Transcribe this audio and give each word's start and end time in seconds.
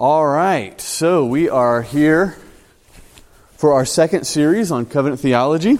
All 0.00 0.26
right, 0.26 0.80
so 0.80 1.24
we 1.24 1.48
are 1.48 1.80
here 1.80 2.36
for 3.56 3.74
our 3.74 3.84
second 3.84 4.24
series 4.26 4.72
on 4.72 4.86
covenant 4.86 5.20
theology. 5.20 5.78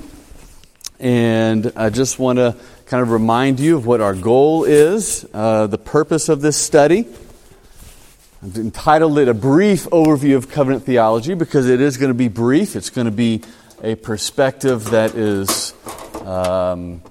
And 1.00 1.72
I 1.74 1.90
just 1.90 2.20
want 2.20 2.38
to 2.38 2.54
kind 2.86 3.02
of 3.02 3.10
remind 3.10 3.58
you 3.58 3.76
of 3.76 3.86
what 3.86 4.00
our 4.00 4.14
goal 4.14 4.62
is, 4.62 5.26
uh, 5.34 5.66
the 5.66 5.78
purpose 5.78 6.28
of 6.28 6.42
this 6.42 6.56
study. 6.56 7.08
I've 8.40 8.56
entitled 8.56 9.18
it 9.18 9.26
A 9.26 9.34
Brief 9.34 9.86
Overview 9.86 10.36
of 10.36 10.48
Covenant 10.48 10.84
Theology 10.84 11.34
because 11.34 11.68
it 11.68 11.80
is 11.80 11.96
going 11.96 12.10
to 12.10 12.14
be 12.14 12.28
brief. 12.28 12.76
It's 12.76 12.90
going 12.90 13.06
to 13.06 13.10
be 13.10 13.42
a 13.82 13.96
perspective 13.96 14.90
that 14.90 15.16
is 15.16 15.74
um, 16.24 17.02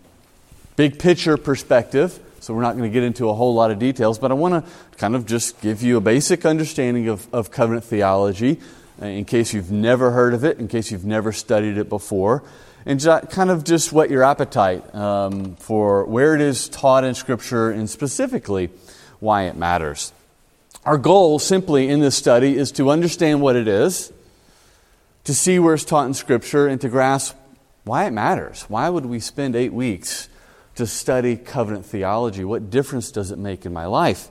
big 0.77 0.99
picture 0.99 1.35
perspective. 1.35 2.17
So 2.43 2.53
we're 2.53 2.61
not 2.61 2.75
going 2.75 2.83
to 2.83 2.93
get 2.93 3.03
into 3.03 3.29
a 3.29 3.33
whole 3.33 3.53
lot 3.53 3.71
of 3.71 3.79
details, 3.79 4.19
but 4.19 4.29
I 4.29 4.33
want 4.33 4.65
to 4.65 4.97
kind 4.97 5.15
of 5.15 5.25
just 5.25 5.61
give 5.61 5.81
you 5.81 5.95
a 5.95 6.01
basic 6.01 6.45
understanding 6.45 7.07
of, 7.07 7.25
of 7.33 7.51
covenant 7.51 7.85
theology 7.85 8.59
uh, 9.01 9.05
in 9.05 9.23
case 9.23 9.53
you've 9.53 9.71
never 9.71 10.11
heard 10.11 10.33
of 10.33 10.43
it, 10.43 10.59
in 10.59 10.67
case 10.67 10.91
you've 10.91 11.05
never 11.05 11.31
studied 11.31 11.77
it 11.77 11.87
before, 11.87 12.43
and 12.85 13.01
kind 13.29 13.49
of 13.49 13.63
just 13.63 13.93
whet 13.93 14.09
your 14.09 14.23
appetite 14.23 14.93
um, 14.93 15.55
for 15.55 16.03
where 16.03 16.35
it 16.35 16.41
is 16.41 16.67
taught 16.67 17.05
in 17.05 17.15
Scripture 17.15 17.69
and 17.71 17.89
specifically 17.89 18.69
why 19.21 19.43
it 19.43 19.55
matters. 19.55 20.11
Our 20.83 20.97
goal 20.97 21.39
simply 21.39 21.87
in 21.87 22.01
this 22.01 22.17
study 22.17 22.57
is 22.57 22.73
to 22.73 22.89
understand 22.89 23.39
what 23.39 23.55
it 23.55 23.69
is, 23.69 24.11
to 25.23 25.33
see 25.33 25.59
where 25.59 25.75
it's 25.75 25.85
taught 25.85 26.07
in 26.07 26.13
Scripture, 26.13 26.67
and 26.67 26.81
to 26.81 26.89
grasp 26.89 27.37
why 27.85 28.05
it 28.05 28.11
matters. 28.11 28.63
Why 28.63 28.89
would 28.89 29.05
we 29.05 29.21
spend 29.21 29.55
eight 29.55 29.71
weeks 29.71 30.27
to 30.75 30.87
study 30.87 31.35
covenant 31.35 31.85
theology? 31.85 32.43
What 32.43 32.69
difference 32.69 33.11
does 33.11 33.31
it 33.31 33.37
make 33.37 33.65
in 33.65 33.73
my 33.73 33.85
life? 33.85 34.29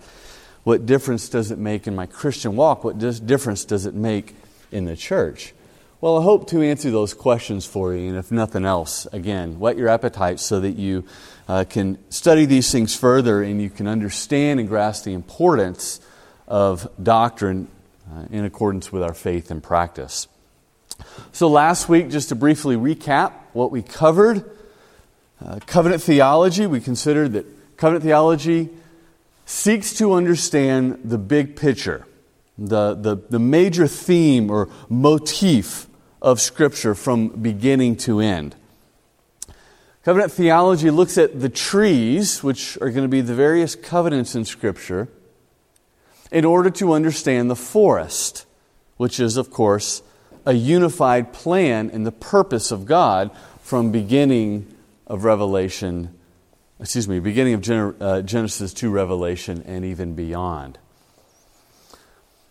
What 0.64 0.86
difference 0.86 1.28
does 1.28 1.50
it 1.50 1.58
make 1.58 1.86
in 1.86 1.94
my 1.96 2.06
Christian 2.06 2.56
walk? 2.56 2.84
What 2.84 2.98
difference 2.98 3.64
does 3.64 3.86
it 3.86 3.94
make 3.94 4.34
in 4.70 4.84
the 4.84 4.96
church? 4.96 5.54
Well, 6.00 6.18
I 6.18 6.22
hope 6.24 6.48
to 6.48 6.62
answer 6.62 6.90
those 6.90 7.14
questions 7.14 7.64
for 7.64 7.94
you, 7.94 8.08
and 8.08 8.16
if 8.16 8.32
nothing 8.32 8.64
else, 8.64 9.06
again, 9.12 9.60
whet 9.60 9.76
your 9.76 9.88
appetite 9.88 10.40
so 10.40 10.58
that 10.58 10.72
you 10.76 11.04
uh, 11.48 11.64
can 11.68 11.96
study 12.10 12.44
these 12.44 12.72
things 12.72 12.96
further 12.96 13.42
and 13.42 13.62
you 13.62 13.70
can 13.70 13.86
understand 13.86 14.58
and 14.58 14.68
grasp 14.68 15.04
the 15.04 15.12
importance 15.12 16.00
of 16.48 16.88
doctrine 17.00 17.68
uh, 18.12 18.24
in 18.32 18.44
accordance 18.44 18.90
with 18.90 19.02
our 19.02 19.14
faith 19.14 19.50
and 19.50 19.62
practice. 19.62 20.26
So, 21.30 21.48
last 21.48 21.88
week, 21.88 22.10
just 22.10 22.30
to 22.30 22.34
briefly 22.34 22.76
recap 22.76 23.32
what 23.52 23.70
we 23.70 23.82
covered 23.82 24.44
uh, 25.44 25.58
covenant 25.66 26.02
theology, 26.02 26.66
we 26.66 26.80
considered 26.80 27.32
that 27.32 27.76
covenant 27.76 28.04
theology 28.04 28.70
seeks 29.44 29.94
to 29.94 30.12
understand 30.12 31.00
the 31.04 31.18
big 31.18 31.56
picture, 31.56 32.06
the, 32.56 32.94
the, 32.94 33.16
the 33.28 33.38
major 33.38 33.86
theme 33.86 34.50
or 34.50 34.68
motif 34.88 35.86
of 36.20 36.40
Scripture 36.40 36.94
from 36.94 37.28
beginning 37.28 37.96
to 37.96 38.20
end. 38.20 38.54
Covenant 40.04 40.32
theology 40.32 40.90
looks 40.90 41.18
at 41.18 41.40
the 41.40 41.48
trees, 41.48 42.42
which 42.42 42.76
are 42.80 42.90
going 42.90 43.04
to 43.04 43.08
be 43.08 43.20
the 43.20 43.34
various 43.34 43.74
covenants 43.74 44.34
in 44.34 44.44
Scripture, 44.44 45.08
in 46.30 46.44
order 46.44 46.70
to 46.70 46.92
understand 46.92 47.50
the 47.50 47.56
forest, 47.56 48.46
which 48.96 49.20
is, 49.20 49.36
of 49.36 49.50
course, 49.50 50.02
a 50.46 50.54
unified 50.54 51.32
plan 51.32 51.90
and 51.90 52.06
the 52.06 52.12
purpose 52.12 52.70
of 52.70 52.86
God 52.86 53.30
from 53.60 53.92
beginning 53.92 54.71
of 55.12 55.24
Revelation, 55.24 56.08
excuse 56.80 57.06
me, 57.06 57.20
beginning 57.20 57.52
of 57.52 58.00
uh, 58.00 58.22
Genesis 58.22 58.72
to 58.72 58.88
Revelation 58.88 59.62
and 59.66 59.84
even 59.84 60.14
beyond. 60.14 60.78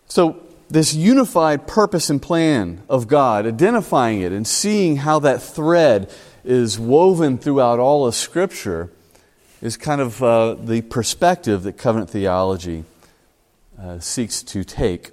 So, 0.06 0.40
this 0.70 0.94
unified 0.94 1.66
purpose 1.66 2.08
and 2.08 2.22
plan 2.22 2.84
of 2.88 3.08
God, 3.08 3.46
identifying 3.46 4.20
it 4.20 4.30
and 4.30 4.46
seeing 4.46 4.98
how 4.98 5.18
that 5.18 5.42
thread 5.42 6.08
is 6.44 6.78
woven 6.78 7.36
throughout 7.36 7.80
all 7.80 8.06
of 8.06 8.14
Scripture, 8.14 8.92
is 9.60 9.76
kind 9.76 10.00
of 10.00 10.22
uh, 10.22 10.54
the 10.54 10.82
perspective 10.82 11.64
that 11.64 11.76
covenant 11.76 12.10
theology 12.10 12.84
uh, 13.76 13.98
seeks 13.98 14.40
to 14.44 14.62
take 14.62 15.10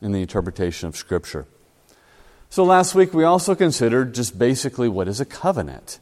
in 0.00 0.12
the 0.12 0.22
interpretation 0.22 0.86
of 0.86 0.96
Scripture. 0.96 1.46
So 2.48 2.62
last 2.62 2.94
week 2.94 3.12
we 3.12 3.24
also 3.24 3.56
considered 3.56 4.14
just 4.14 4.38
basically 4.38 4.88
what 4.88 5.08
is 5.08 5.20
a 5.20 5.26
covenant. 5.26 5.98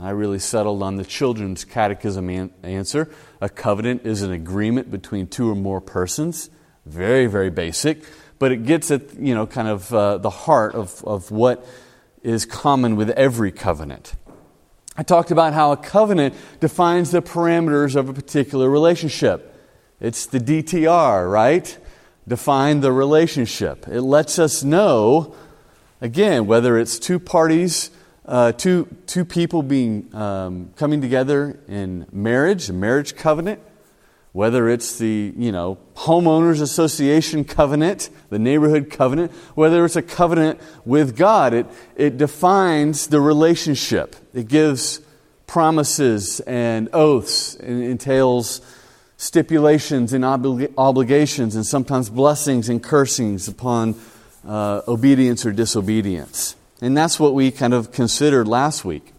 I 0.00 0.10
really 0.10 0.38
settled 0.38 0.82
on 0.82 0.96
the 0.96 1.04
children's 1.04 1.64
catechism 1.64 2.28
an- 2.28 2.52
answer. 2.62 3.10
A 3.40 3.48
covenant 3.48 4.06
is 4.06 4.22
an 4.22 4.32
agreement 4.32 4.90
between 4.90 5.26
two 5.26 5.50
or 5.50 5.54
more 5.54 5.80
persons. 5.80 6.50
Very, 6.86 7.26
very 7.26 7.50
basic, 7.50 8.02
but 8.38 8.52
it 8.52 8.64
gets 8.64 8.90
at, 8.90 9.14
you 9.18 9.34
know, 9.34 9.46
kind 9.46 9.68
of 9.68 9.92
uh, 9.92 10.18
the 10.18 10.30
heart 10.30 10.74
of, 10.74 11.04
of 11.04 11.30
what 11.30 11.66
is 12.22 12.46
common 12.46 12.96
with 12.96 13.10
every 13.10 13.52
covenant. 13.52 14.14
I 14.96 15.02
talked 15.02 15.30
about 15.30 15.52
how 15.52 15.72
a 15.72 15.76
covenant 15.76 16.34
defines 16.60 17.10
the 17.10 17.22
parameters 17.22 17.94
of 17.94 18.08
a 18.08 18.12
particular 18.12 18.68
relationship. 18.68 19.54
It's 20.00 20.26
the 20.26 20.40
DTR, 20.40 21.30
right? 21.30 21.78
Define 22.26 22.80
the 22.80 22.92
relationship. 22.92 23.86
It 23.88 24.02
lets 24.02 24.38
us 24.38 24.62
know 24.62 25.34
Again, 26.00 26.46
whether 26.46 26.78
it's 26.78 26.98
two 26.98 27.18
parties, 27.18 27.90
uh, 28.28 28.52
two, 28.52 28.86
two 29.06 29.24
people 29.24 29.62
being 29.62 30.14
um, 30.14 30.70
coming 30.76 31.00
together 31.00 31.58
in 31.66 32.06
marriage, 32.12 32.68
a 32.68 32.74
marriage 32.74 33.16
covenant, 33.16 33.58
whether 34.32 34.68
it's 34.68 34.98
the 34.98 35.32
you 35.34 35.50
know 35.50 35.78
homeowners 35.96 36.60
association 36.60 37.42
covenant, 37.42 38.10
the 38.28 38.38
neighborhood 38.38 38.90
covenant, 38.90 39.32
whether 39.54 39.82
it's 39.84 39.96
a 39.96 40.02
covenant 40.02 40.60
with 40.84 41.16
God, 41.16 41.54
it, 41.54 41.66
it 41.96 42.18
defines 42.18 43.06
the 43.06 43.18
relationship. 43.20 44.14
It 44.34 44.46
gives 44.46 45.00
promises 45.46 46.40
and 46.40 46.90
oaths 46.92 47.54
and 47.54 47.82
entails 47.82 48.60
stipulations 49.16 50.12
and 50.12 50.22
obli- 50.22 50.72
obligations 50.76 51.56
and 51.56 51.64
sometimes 51.64 52.10
blessings 52.10 52.68
and 52.68 52.82
cursings 52.82 53.48
upon 53.48 53.94
uh, 54.46 54.82
obedience 54.86 55.46
or 55.46 55.52
disobedience. 55.52 56.54
And 56.80 56.96
that's 56.96 57.18
what 57.18 57.34
we 57.34 57.50
kind 57.50 57.74
of 57.74 57.92
considered 57.92 58.46
last 58.46 58.84
week. 58.84 59.12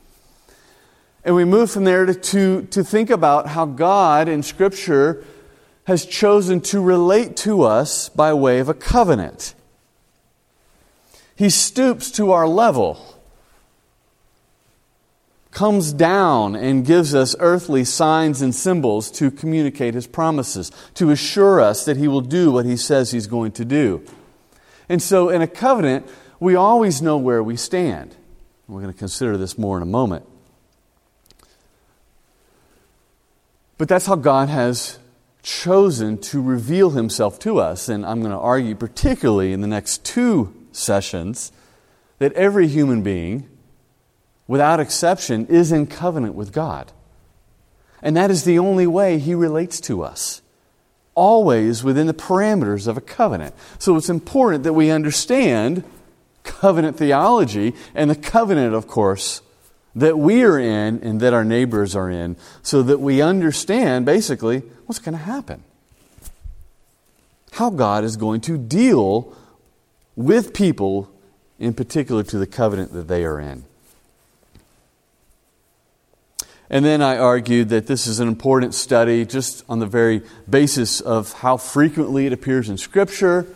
And 1.23 1.35
we 1.35 1.45
move 1.45 1.69
from 1.69 1.83
there 1.83 2.05
to, 2.05 2.13
to, 2.13 2.61
to 2.67 2.83
think 2.83 3.09
about 3.09 3.47
how 3.47 3.65
God 3.65 4.29
in 4.29 4.41
Scripture 4.41 5.25
has 5.83 6.05
chosen 6.05 6.61
to 6.61 6.81
relate 6.81 7.35
to 7.35 7.63
us 7.63 8.09
by 8.09 8.33
way 8.33 8.59
of 8.59 8.69
a 8.69 8.73
covenant. 8.73 9.53
He 11.35 11.49
stoops 11.49 12.11
to 12.11 12.31
our 12.31 12.47
level, 12.47 13.19
comes 15.51 15.91
down, 15.93 16.55
and 16.55 16.85
gives 16.85 17.15
us 17.15 17.35
earthly 17.39 17.83
signs 17.83 18.41
and 18.41 18.53
symbols 18.53 19.09
to 19.11 19.31
communicate 19.31 19.93
His 19.93 20.05
promises, 20.05 20.71
to 20.93 21.09
assure 21.09 21.59
us 21.59 21.85
that 21.85 21.97
He 21.97 22.07
will 22.07 22.21
do 22.21 22.51
what 22.51 22.65
He 22.65 22.77
says 22.77 23.11
He's 23.11 23.27
going 23.27 23.51
to 23.53 23.65
do. 23.65 24.05
And 24.89 25.01
so, 25.01 25.29
in 25.29 25.41
a 25.41 25.47
covenant, 25.47 26.07
we 26.39 26.55
always 26.55 27.01
know 27.01 27.17
where 27.17 27.43
we 27.43 27.55
stand. 27.55 28.15
We're 28.67 28.81
going 28.81 28.93
to 28.93 28.99
consider 28.99 29.37
this 29.37 29.57
more 29.57 29.77
in 29.77 29.83
a 29.83 29.87
moment. 29.87 30.25
But 33.77 33.87
that's 33.87 34.05
how 34.05 34.15
God 34.15 34.49
has 34.49 34.99
chosen 35.41 36.17
to 36.17 36.41
reveal 36.41 36.91
himself 36.91 37.39
to 37.39 37.59
us. 37.59 37.89
And 37.89 38.05
I'm 38.05 38.19
going 38.19 38.31
to 38.31 38.37
argue, 38.37 38.75
particularly 38.75 39.53
in 39.53 39.61
the 39.61 39.67
next 39.67 40.03
two 40.03 40.53
sessions, 40.71 41.51
that 42.19 42.33
every 42.33 42.67
human 42.67 43.01
being, 43.01 43.49
without 44.47 44.79
exception, 44.79 45.47
is 45.47 45.71
in 45.71 45.87
covenant 45.87 46.35
with 46.35 46.51
God. 46.51 46.91
And 48.01 48.15
that 48.15 48.29
is 48.29 48.43
the 48.43 48.59
only 48.59 48.85
way 48.85 49.17
he 49.17 49.33
relates 49.33 49.81
to 49.81 50.03
us 50.03 50.41
always 51.15 51.83
within 51.83 52.07
the 52.07 52.13
parameters 52.13 52.87
of 52.87 52.95
a 52.95 53.01
covenant. 53.01 53.53
So 53.77 53.97
it's 53.97 54.09
important 54.09 54.63
that 54.63 54.71
we 54.71 54.89
understand 54.89 55.83
covenant 56.49 56.97
theology 56.97 57.73
and 57.93 58.09
the 58.09 58.15
covenant, 58.15 58.73
of 58.73 58.87
course, 58.87 59.41
that 59.95 60.17
we 60.17 60.43
are 60.43 60.59
in 60.59 60.99
and 61.01 61.19
that 61.21 61.33
our 61.33 61.45
neighbors 61.45 61.95
are 61.95 62.09
in, 62.09 62.35
so 62.61 62.81
that 62.83 62.99
we 62.99 63.21
understand 63.21 64.05
basically 64.05 64.59
what's 64.85 64.99
going 64.99 65.17
to 65.17 65.23
happen. 65.23 65.63
How 67.53 67.69
God 67.69 68.03
is 68.03 68.17
going 68.17 68.41
to 68.41 68.57
deal 68.57 69.35
with 70.15 70.53
people, 70.53 71.09
in 71.59 71.73
particular 71.73 72.23
to 72.23 72.37
the 72.37 72.47
covenant 72.47 72.93
that 72.93 73.07
they 73.07 73.23
are 73.23 73.39
in. 73.39 73.65
And 76.69 76.85
then 76.85 77.01
I 77.01 77.17
argued 77.17 77.69
that 77.69 77.87
this 77.87 78.05
is 78.05 78.19
an 78.19 78.27
important 78.27 78.75
study 78.75 79.25
just 79.25 79.63
on 79.67 79.79
the 79.79 79.87
very 79.87 80.21
basis 80.47 81.01
of 81.01 81.33
how 81.33 81.57
frequently 81.57 82.27
it 82.27 82.33
appears 82.33 82.69
in 82.69 82.77
Scripture, 82.77 83.47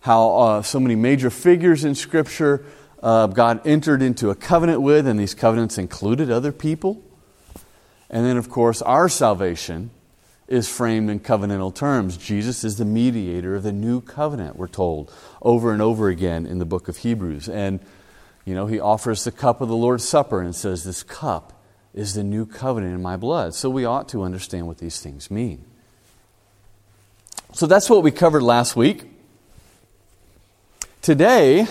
how 0.00 0.36
uh, 0.36 0.62
so 0.62 0.80
many 0.80 0.94
major 0.94 1.30
figures 1.30 1.84
in 1.84 1.94
Scripture 1.94 2.64
uh, 3.02 3.26
God 3.28 3.66
entered 3.66 4.02
into 4.02 4.30
a 4.30 4.34
covenant 4.34 4.82
with, 4.82 5.06
and 5.06 5.18
these 5.18 5.34
covenants 5.34 5.78
included 5.78 6.30
other 6.30 6.52
people. 6.52 7.02
And 8.10 8.24
then, 8.24 8.36
of 8.36 8.48
course, 8.48 8.80
our 8.82 9.08
salvation 9.08 9.90
is 10.46 10.68
framed 10.68 11.10
in 11.10 11.20
covenantal 11.20 11.74
terms. 11.74 12.16
Jesus 12.16 12.64
is 12.64 12.78
the 12.78 12.84
mediator 12.84 13.54
of 13.54 13.62
the 13.62 13.72
new 13.72 14.00
covenant, 14.00 14.56
we're 14.56 14.66
told 14.66 15.12
over 15.42 15.72
and 15.72 15.82
over 15.82 16.08
again 16.08 16.46
in 16.46 16.58
the 16.58 16.64
book 16.64 16.88
of 16.88 16.98
Hebrews. 16.98 17.48
And, 17.48 17.80
you 18.46 18.54
know, 18.54 18.66
he 18.66 18.80
offers 18.80 19.24
the 19.24 19.32
cup 19.32 19.60
of 19.60 19.68
the 19.68 19.76
Lord's 19.76 20.08
Supper 20.08 20.40
and 20.40 20.54
says, 20.54 20.84
This 20.84 21.02
cup 21.02 21.62
is 21.92 22.14
the 22.14 22.24
new 22.24 22.46
covenant 22.46 22.94
in 22.94 23.02
my 23.02 23.16
blood. 23.16 23.54
So 23.54 23.68
we 23.68 23.84
ought 23.84 24.08
to 24.10 24.22
understand 24.22 24.66
what 24.66 24.78
these 24.78 25.00
things 25.00 25.30
mean. 25.30 25.64
So 27.52 27.66
that's 27.66 27.90
what 27.90 28.02
we 28.02 28.10
covered 28.10 28.42
last 28.42 28.74
week. 28.74 29.17
Today, 31.02 31.66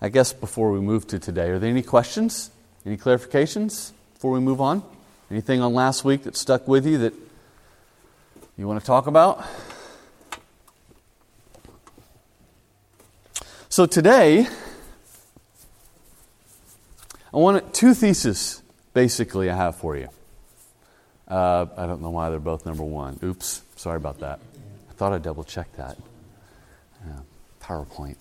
I 0.00 0.08
guess 0.08 0.32
before 0.32 0.72
we 0.72 0.80
move 0.80 1.06
to 1.08 1.18
today, 1.18 1.50
are 1.50 1.58
there 1.58 1.70
any 1.70 1.82
questions? 1.82 2.50
Any 2.84 2.96
clarifications 2.96 3.92
before 4.14 4.32
we 4.32 4.40
move 4.40 4.60
on? 4.60 4.82
Anything 5.30 5.60
on 5.60 5.74
last 5.74 6.04
week 6.04 6.22
that 6.24 6.36
stuck 6.36 6.66
with 6.66 6.86
you 6.86 6.98
that 6.98 7.14
you 8.56 8.66
want 8.66 8.80
to 8.80 8.86
talk 8.86 9.06
about? 9.06 9.44
So 13.68 13.86
today, 13.86 14.48
I 17.32 17.36
want 17.36 17.74
two 17.74 17.94
theses 17.94 18.62
basically 18.94 19.50
I 19.50 19.54
have 19.54 19.76
for 19.76 19.96
you. 19.96 20.08
Uh, 21.28 21.66
I 21.76 21.86
don't 21.86 22.00
know 22.00 22.10
why 22.10 22.30
they're 22.30 22.40
both 22.40 22.64
number 22.64 22.82
one. 22.82 23.20
Oops, 23.22 23.62
sorry 23.76 23.98
about 23.98 24.20
that. 24.20 24.40
I 24.88 24.92
thought 24.94 25.12
I 25.12 25.18
double 25.18 25.44
checked 25.44 25.76
that. 25.76 25.98
Yeah, 27.06 27.20
PowerPoint. 27.68 28.16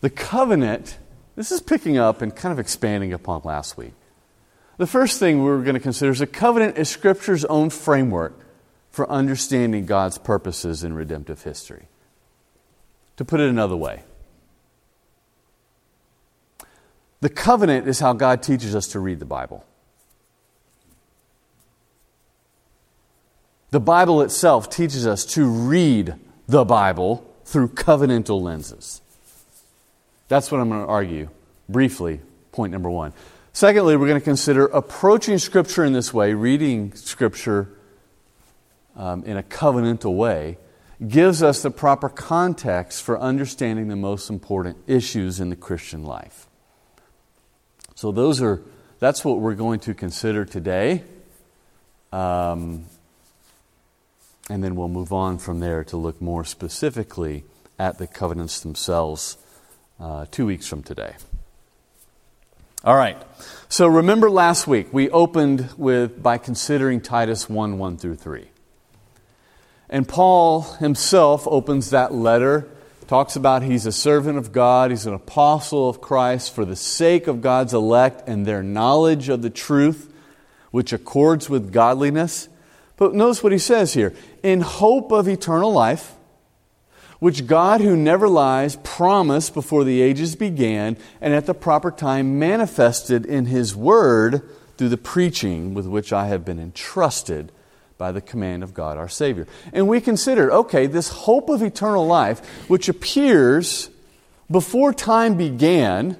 the 0.00 0.10
covenant, 0.10 0.98
this 1.36 1.52
is 1.52 1.60
picking 1.60 1.96
up 1.96 2.20
and 2.20 2.34
kind 2.34 2.52
of 2.52 2.58
expanding 2.58 3.12
upon 3.12 3.42
last 3.44 3.76
week. 3.76 3.92
The 4.76 4.88
first 4.88 5.20
thing 5.20 5.38
we 5.38 5.44
we're 5.44 5.62
going 5.62 5.74
to 5.74 5.80
consider 5.80 6.10
is 6.10 6.20
a 6.20 6.26
covenant 6.26 6.78
is 6.78 6.88
Scripture's 6.88 7.44
own 7.44 7.70
framework 7.70 8.34
for 8.90 9.08
understanding 9.08 9.86
God's 9.86 10.18
purposes 10.18 10.82
in 10.82 10.94
redemptive 10.94 11.44
history. 11.44 11.86
To 13.18 13.24
put 13.24 13.38
it 13.38 13.48
another 13.48 13.76
way, 13.76 14.02
the 17.20 17.28
covenant 17.28 17.86
is 17.86 18.00
how 18.00 18.14
God 18.14 18.42
teaches 18.42 18.74
us 18.74 18.88
to 18.88 18.98
read 18.98 19.20
the 19.20 19.24
Bible. 19.24 19.64
The 23.70 23.80
Bible 23.80 24.22
itself 24.22 24.68
teaches 24.68 25.06
us 25.06 25.24
to 25.26 25.46
read 25.46 26.14
the 26.48 26.64
Bible 26.64 27.30
through 27.44 27.68
covenantal 27.68 28.40
lenses. 28.40 29.00
That's 30.28 30.50
what 30.50 30.60
I'm 30.60 30.68
going 30.68 30.82
to 30.82 30.88
argue 30.88 31.28
briefly, 31.68 32.20
point 32.52 32.72
number 32.72 32.90
one. 32.90 33.12
Secondly, 33.52 33.96
we're 33.96 34.08
going 34.08 34.20
to 34.20 34.24
consider 34.24 34.66
approaching 34.66 35.38
Scripture 35.38 35.84
in 35.84 35.92
this 35.92 36.12
way, 36.12 36.34
reading 36.34 36.92
Scripture 36.94 37.68
um, 38.96 39.22
in 39.24 39.36
a 39.36 39.42
covenantal 39.42 40.16
way, 40.16 40.58
gives 41.06 41.42
us 41.42 41.62
the 41.62 41.70
proper 41.70 42.08
context 42.08 43.02
for 43.02 43.18
understanding 43.18 43.88
the 43.88 43.96
most 43.96 44.30
important 44.30 44.76
issues 44.86 45.40
in 45.40 45.50
the 45.50 45.56
Christian 45.56 46.02
life. 46.04 46.48
So 47.94 48.10
those 48.10 48.42
are 48.42 48.62
that's 48.98 49.24
what 49.24 49.38
we're 49.38 49.54
going 49.54 49.80
to 49.80 49.94
consider 49.94 50.44
today. 50.44 51.04
Um, 52.12 52.86
and 54.50 54.62
then 54.62 54.76
we'll 54.76 54.88
move 54.88 55.12
on 55.12 55.38
from 55.38 55.60
there 55.60 55.84
to 55.84 55.96
look 55.96 56.20
more 56.20 56.44
specifically 56.44 57.44
at 57.78 57.98
the 57.98 58.06
covenants 58.06 58.60
themselves 58.60 59.38
uh, 59.98 60.26
two 60.30 60.46
weeks 60.46 60.66
from 60.66 60.82
today. 60.82 61.14
All 62.84 62.96
right. 62.96 63.16
So 63.68 63.86
remember 63.86 64.28
last 64.28 64.66
week 64.66 64.92
we 64.92 65.08
opened 65.08 65.70
with 65.78 66.22
by 66.22 66.36
considering 66.36 67.00
Titus 67.00 67.48
1 67.48 67.78
1 67.78 67.96
through 67.96 68.16
3. 68.16 68.48
And 69.88 70.06
Paul 70.06 70.62
himself 70.62 71.46
opens 71.46 71.90
that 71.90 72.12
letter, 72.12 72.68
talks 73.06 73.36
about 73.36 73.62
he's 73.62 73.86
a 73.86 73.92
servant 73.92 74.38
of 74.38 74.52
God, 74.52 74.90
he's 74.90 75.06
an 75.06 75.14
apostle 75.14 75.88
of 75.88 76.00
Christ 76.00 76.54
for 76.54 76.64
the 76.64 76.76
sake 76.76 77.26
of 77.26 77.40
God's 77.40 77.72
elect 77.72 78.28
and 78.28 78.44
their 78.44 78.62
knowledge 78.62 79.28
of 79.28 79.40
the 79.40 79.50
truth, 79.50 80.12
which 80.70 80.92
accords 80.92 81.48
with 81.48 81.72
godliness. 81.72 82.48
But 82.96 83.14
notice 83.14 83.42
what 83.42 83.52
he 83.52 83.58
says 83.58 83.94
here 83.94 84.14
in 84.42 84.60
hope 84.60 85.12
of 85.12 85.28
eternal 85.28 85.72
life 85.72 86.14
which 87.24 87.46
God, 87.46 87.80
who 87.80 87.96
never 87.96 88.28
lies, 88.28 88.76
promised 88.84 89.54
before 89.54 89.82
the 89.84 90.02
ages 90.02 90.36
began 90.36 90.98
and 91.22 91.32
at 91.32 91.46
the 91.46 91.54
proper 91.54 91.90
time 91.90 92.38
manifested 92.38 93.24
in 93.24 93.46
His 93.46 93.74
Word 93.74 94.42
through 94.76 94.90
the 94.90 94.98
preaching 94.98 95.72
with 95.72 95.86
which 95.86 96.12
I 96.12 96.26
have 96.26 96.44
been 96.44 96.58
entrusted 96.58 97.50
by 97.96 98.12
the 98.12 98.20
command 98.20 98.62
of 98.62 98.74
God 98.74 98.98
our 98.98 99.08
Savior. 99.08 99.46
And 99.72 99.88
we 99.88 100.02
consider, 100.02 100.52
okay, 100.52 100.86
this 100.86 101.08
hope 101.08 101.48
of 101.48 101.62
eternal 101.62 102.06
life, 102.06 102.46
which 102.68 102.90
appears 102.90 103.88
before 104.50 104.92
time 104.92 105.38
began, 105.38 106.18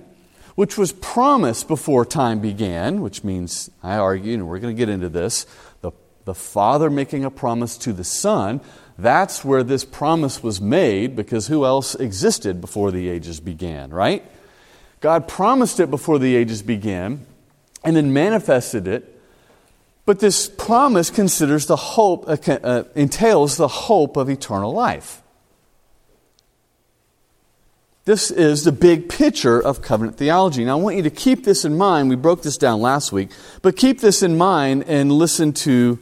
which 0.55 0.79
was 0.79 0.93
promised 0.93 1.69
before 1.69 2.07
time 2.07 2.41
began, 2.41 3.03
which 3.03 3.25
means, 3.25 3.69
I 3.83 3.97
argue, 3.97 4.33
and 4.33 4.49
we're 4.49 4.61
going 4.61 4.75
to 4.75 4.79
get 4.79 4.89
into 4.89 5.11
this, 5.11 5.45
the, 6.25 6.33
the 6.33 6.35
Father 6.35 6.91
making 6.91 7.25
a 7.25 7.31
promise 7.31 7.77
to 7.79 7.93
the 7.93 8.05
Son 8.05 8.61
that's 8.99 9.45
where 9.45 9.63
this 9.63 9.85
promise 9.85 10.43
was 10.43 10.61
made 10.61 11.17
because 11.17 11.49
who 11.49 11.65
else 11.65 11.95
existed 11.95 12.61
before 12.61 12.93
the 12.93 13.09
ages 13.09 13.41
began, 13.41 13.91
right? 13.91 14.25
God 15.01 15.27
promised 15.27 15.81
it 15.81 15.91
before 15.91 16.19
the 16.19 16.37
ages 16.37 16.63
began 16.63 17.27
and 17.83 17.97
then 17.97 18.13
manifested 18.13 18.87
it. 18.87 19.11
But 20.07 20.21
this 20.21 20.49
promise 20.49 21.11
considers 21.11 21.67
the 21.67 21.77
hope, 21.77 22.29
uh, 22.29 22.37
uh, 22.63 22.85
entails 22.95 23.57
the 23.57 23.69
hope 23.69 24.17
of 24.17 24.29
eternal 24.29 24.73
life. 24.73 25.23
This 28.05 28.31
is 28.31 28.65
the 28.65 28.73
big 28.73 29.09
picture 29.09 29.61
of 29.61 29.81
covenant 29.81 30.19
theology. 30.19 30.63
Now, 30.63 30.79
I 30.79 30.81
want 30.81 30.97
you 30.97 31.03
to 31.05 31.11
keep 31.11 31.45
this 31.45 31.65
in 31.65 31.79
mind. 31.79 32.11
We 32.11 32.17
broke 32.17 32.43
this 32.43 32.59
down 32.59 32.83
last 32.83 33.13
week, 33.13 33.31
but 33.63 33.77
keep 33.77 34.01
this 34.01 34.23
in 34.23 34.37
mind 34.37 34.85
and 34.87 35.11
listen 35.11 35.55
to 35.55 35.99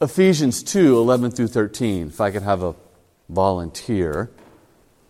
Ephesians 0.00 0.62
2 0.62 0.96
11 0.96 1.32
through 1.32 1.48
13. 1.48 2.08
If 2.08 2.20
I 2.20 2.30
could 2.30 2.42
have 2.42 2.62
a 2.62 2.76
volunteer 3.28 4.30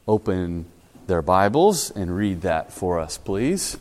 open 0.06 0.64
their 1.06 1.20
Bibles 1.20 1.90
and 1.90 2.16
read 2.16 2.40
that 2.40 2.72
for 2.72 2.98
us, 2.98 3.18
please. 3.18 3.76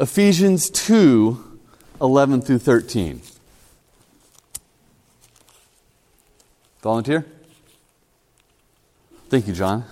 Ephesians 0.00 0.68
2 0.70 1.58
11 2.00 2.42
through 2.42 2.58
13. 2.58 3.20
Volunteer? 6.82 7.26
Thank 9.28 9.46
you, 9.46 9.54
John. 9.54 9.84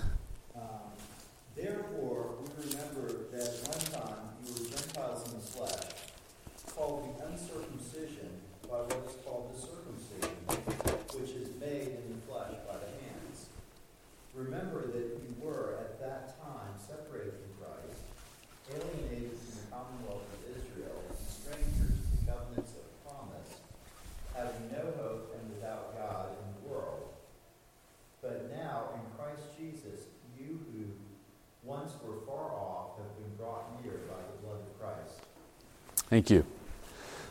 Thank 36.09 36.31
you. 36.31 36.47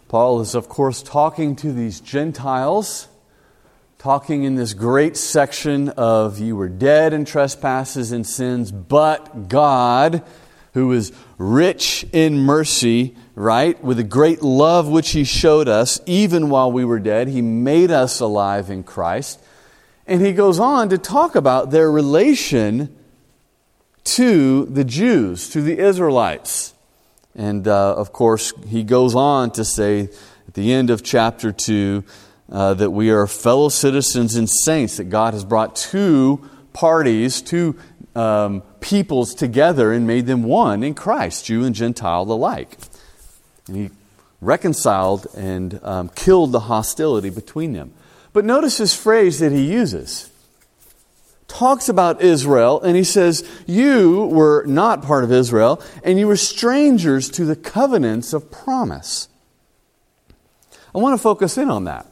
Paul 0.07 0.39
is, 0.39 0.55
of 0.55 0.69
course, 0.69 1.01
talking 1.01 1.55
to 1.57 1.73
these 1.73 1.99
Gentiles, 1.99 3.07
talking 3.97 4.43
in 4.43 4.55
this 4.55 4.73
great 4.73 5.17
section 5.17 5.89
of 5.89 6.39
you 6.39 6.55
were 6.55 6.69
dead 6.69 7.11
in 7.11 7.25
trespasses 7.25 8.11
and 8.11 8.25
sins, 8.25 8.71
but 8.71 9.49
God, 9.49 10.23
who 10.73 10.91
is 10.91 11.11
rich 11.37 12.05
in 12.13 12.37
mercy, 12.37 13.15
right, 13.35 13.83
with 13.83 13.99
a 13.99 14.03
great 14.03 14.43
love 14.43 14.87
which 14.87 15.09
He 15.09 15.23
showed 15.23 15.67
us, 15.67 15.99
even 16.05 16.49
while 16.49 16.71
we 16.71 16.85
were 16.85 16.99
dead, 16.99 17.27
He 17.27 17.41
made 17.41 17.89
us 17.89 18.19
alive 18.19 18.69
in 18.69 18.83
Christ. 18.83 19.41
And 20.07 20.21
he 20.21 20.31
goes 20.31 20.57
on 20.57 20.87
to 20.89 20.97
talk 20.97 21.35
about 21.35 21.69
their 21.69 21.91
relation 21.91 22.95
to 24.05 24.65
the 24.65 24.85
Jews, 24.85 25.49
to 25.49 25.61
the 25.61 25.77
Israelites. 25.77 26.73
And 27.37 27.67
uh, 27.67 27.93
of 27.95 28.11
course, 28.11 28.51
he 28.67 28.83
goes 28.83 29.13
on 29.15 29.51
to 29.51 29.63
say 29.63 30.09
at 30.47 30.53
the 30.55 30.73
end 30.73 30.89
of 30.89 31.03
chapter 31.03 31.51
2 31.51 32.03
uh, 32.51 32.73
that 32.73 32.89
we 32.91 33.11
are 33.11 33.27
fellow 33.27 33.69
citizens 33.69 34.35
and 34.35 34.49
saints, 34.49 34.97
that 34.97 35.05
God 35.05 35.33
has 35.33 35.45
brought 35.45 35.75
two 35.75 36.49
parties, 36.73 37.41
two 37.41 37.77
um, 38.15 38.61
peoples 38.79 39.35
together 39.35 39.93
and 39.93 40.07
made 40.07 40.25
them 40.25 40.43
one 40.43 40.83
in 40.83 40.95
Christ, 40.95 41.45
Jew 41.45 41.63
and 41.63 41.75
Gentile 41.75 42.23
alike. 42.23 42.77
And 43.67 43.77
he 43.77 43.89
reconciled 44.41 45.27
and 45.35 45.79
um, 45.83 46.09
killed 46.09 46.51
the 46.51 46.61
hostility 46.61 47.29
between 47.29 47.73
them. 47.73 47.93
But 48.33 48.45
notice 48.45 48.77
this 48.77 48.95
phrase 48.95 49.39
that 49.39 49.51
he 49.51 49.71
uses. 49.71 50.31
Talks 51.47 51.87
about 51.87 52.21
Israel, 52.21 52.81
and 52.81 52.97
he 52.97 53.03
says, 53.03 53.47
You 53.65 54.25
were 54.25 54.65
not 54.65 55.01
part 55.01 55.23
of 55.23 55.31
Israel, 55.31 55.81
and 56.03 56.19
you 56.19 56.27
were 56.27 56.35
strangers 56.35 57.29
to 57.31 57.45
the 57.45 57.55
covenants 57.55 58.33
of 58.33 58.51
promise. 58.51 59.29
I 60.93 60.99
want 60.99 61.17
to 61.17 61.21
focus 61.21 61.57
in 61.57 61.69
on 61.69 61.85
that. 61.85 62.05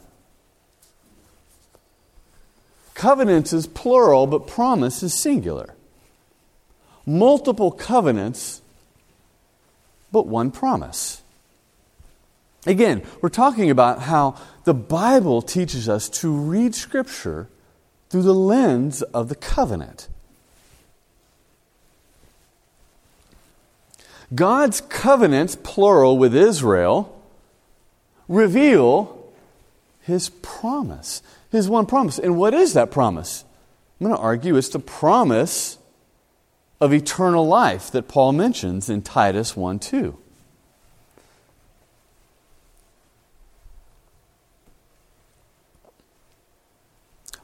Covenants 2.94 3.52
is 3.52 3.66
plural, 3.66 4.26
but 4.26 4.46
promise 4.46 5.02
is 5.02 5.12
singular. 5.12 5.74
Multiple 7.04 7.70
covenants, 7.70 8.62
but 10.10 10.26
one 10.26 10.50
promise. 10.50 11.22
Again, 12.66 13.02
we're 13.20 13.28
talking 13.28 13.70
about 13.70 14.00
how 14.00 14.36
the 14.64 14.74
Bible 14.74 15.42
teaches 15.42 15.88
us 15.88 16.08
to 16.08 16.32
read 16.32 16.74
Scripture 16.74 17.48
through 18.08 18.22
the 18.22 18.34
lens 18.34 19.02
of 19.02 19.28
the 19.28 19.34
covenant. 19.34 20.08
God's 24.34 24.80
covenants, 24.80 25.56
plural, 25.62 26.18
with 26.18 26.34
Israel, 26.34 27.22
reveal 28.28 29.32
his 30.00 30.28
promise, 30.28 31.22
his 31.50 31.68
one 31.68 31.86
promise. 31.86 32.18
And 32.18 32.36
what 32.36 32.54
is 32.54 32.72
that 32.74 32.90
promise? 32.90 33.44
I'm 34.00 34.06
going 34.06 34.16
to 34.16 34.22
argue 34.22 34.56
it's 34.56 34.68
the 34.68 34.78
promise 34.78 35.78
of 36.80 36.92
eternal 36.92 37.46
life 37.46 37.90
that 37.92 38.08
Paul 38.08 38.32
mentions 38.32 38.90
in 38.90 39.02
Titus 39.02 39.56
1 39.56 39.78
2. 39.78 40.18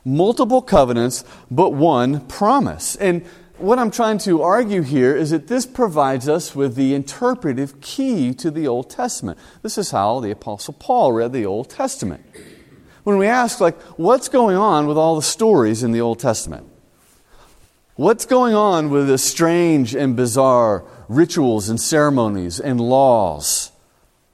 Multiple 0.04 0.62
covenants, 0.62 1.24
but 1.50 1.70
one 1.70 2.26
promise. 2.26 2.96
And 2.96 3.24
what 3.58 3.78
I'm 3.78 3.90
trying 3.90 4.18
to 4.18 4.42
argue 4.42 4.82
here 4.82 5.16
is 5.16 5.30
that 5.30 5.46
this 5.46 5.66
provides 5.66 6.28
us 6.28 6.54
with 6.54 6.74
the 6.74 6.94
interpretive 6.94 7.80
key 7.80 8.34
to 8.34 8.50
the 8.50 8.66
Old 8.66 8.90
Testament. 8.90 9.38
This 9.62 9.78
is 9.78 9.92
how 9.92 10.20
the 10.20 10.32
Apostle 10.32 10.74
Paul 10.74 11.12
read 11.12 11.32
the 11.32 11.46
Old 11.46 11.70
Testament. 11.70 12.24
When 13.04 13.18
we 13.18 13.26
ask, 13.26 13.60
like, 13.60 13.80
what's 13.98 14.28
going 14.28 14.56
on 14.56 14.86
with 14.86 14.96
all 14.96 15.16
the 15.16 15.22
stories 15.22 15.82
in 15.82 15.92
the 15.92 16.00
Old 16.00 16.18
Testament? 16.18 16.68
What's 17.94 18.24
going 18.24 18.54
on 18.54 18.90
with 18.90 19.06
the 19.06 19.18
strange 19.18 19.94
and 19.94 20.16
bizarre 20.16 20.84
rituals 21.08 21.68
and 21.68 21.80
ceremonies 21.80 22.58
and 22.58 22.80
laws? 22.80 23.70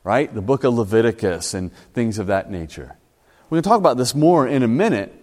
Right? 0.05 0.33
The 0.33 0.41
book 0.41 0.65
of 0.65 0.75
Leviticus 0.75 1.55
and 1.55 1.73
things 1.93 2.19
of 2.19 2.29
that 2.29 2.51
nature. 2.51 2.97
We're 3.51 3.57
going 3.57 3.63
to 3.63 3.69
talk 3.69 3.79
about 3.79 3.97
this 3.97 4.15
more 4.15 4.47
in 4.47 4.63
a 4.63 4.69
minute, 4.69 5.15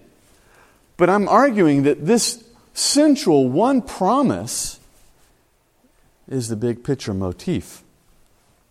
but 0.98 1.10
I'm 1.10 1.28
arguing 1.28 1.84
that 1.84 2.06
this 2.06 2.44
central 2.74 3.50
one 3.50 3.82
promise 3.82 4.80
is 6.28 6.50
the 6.50 6.56
big 6.56 6.84
picture 6.84 7.14
motif. 7.14 7.84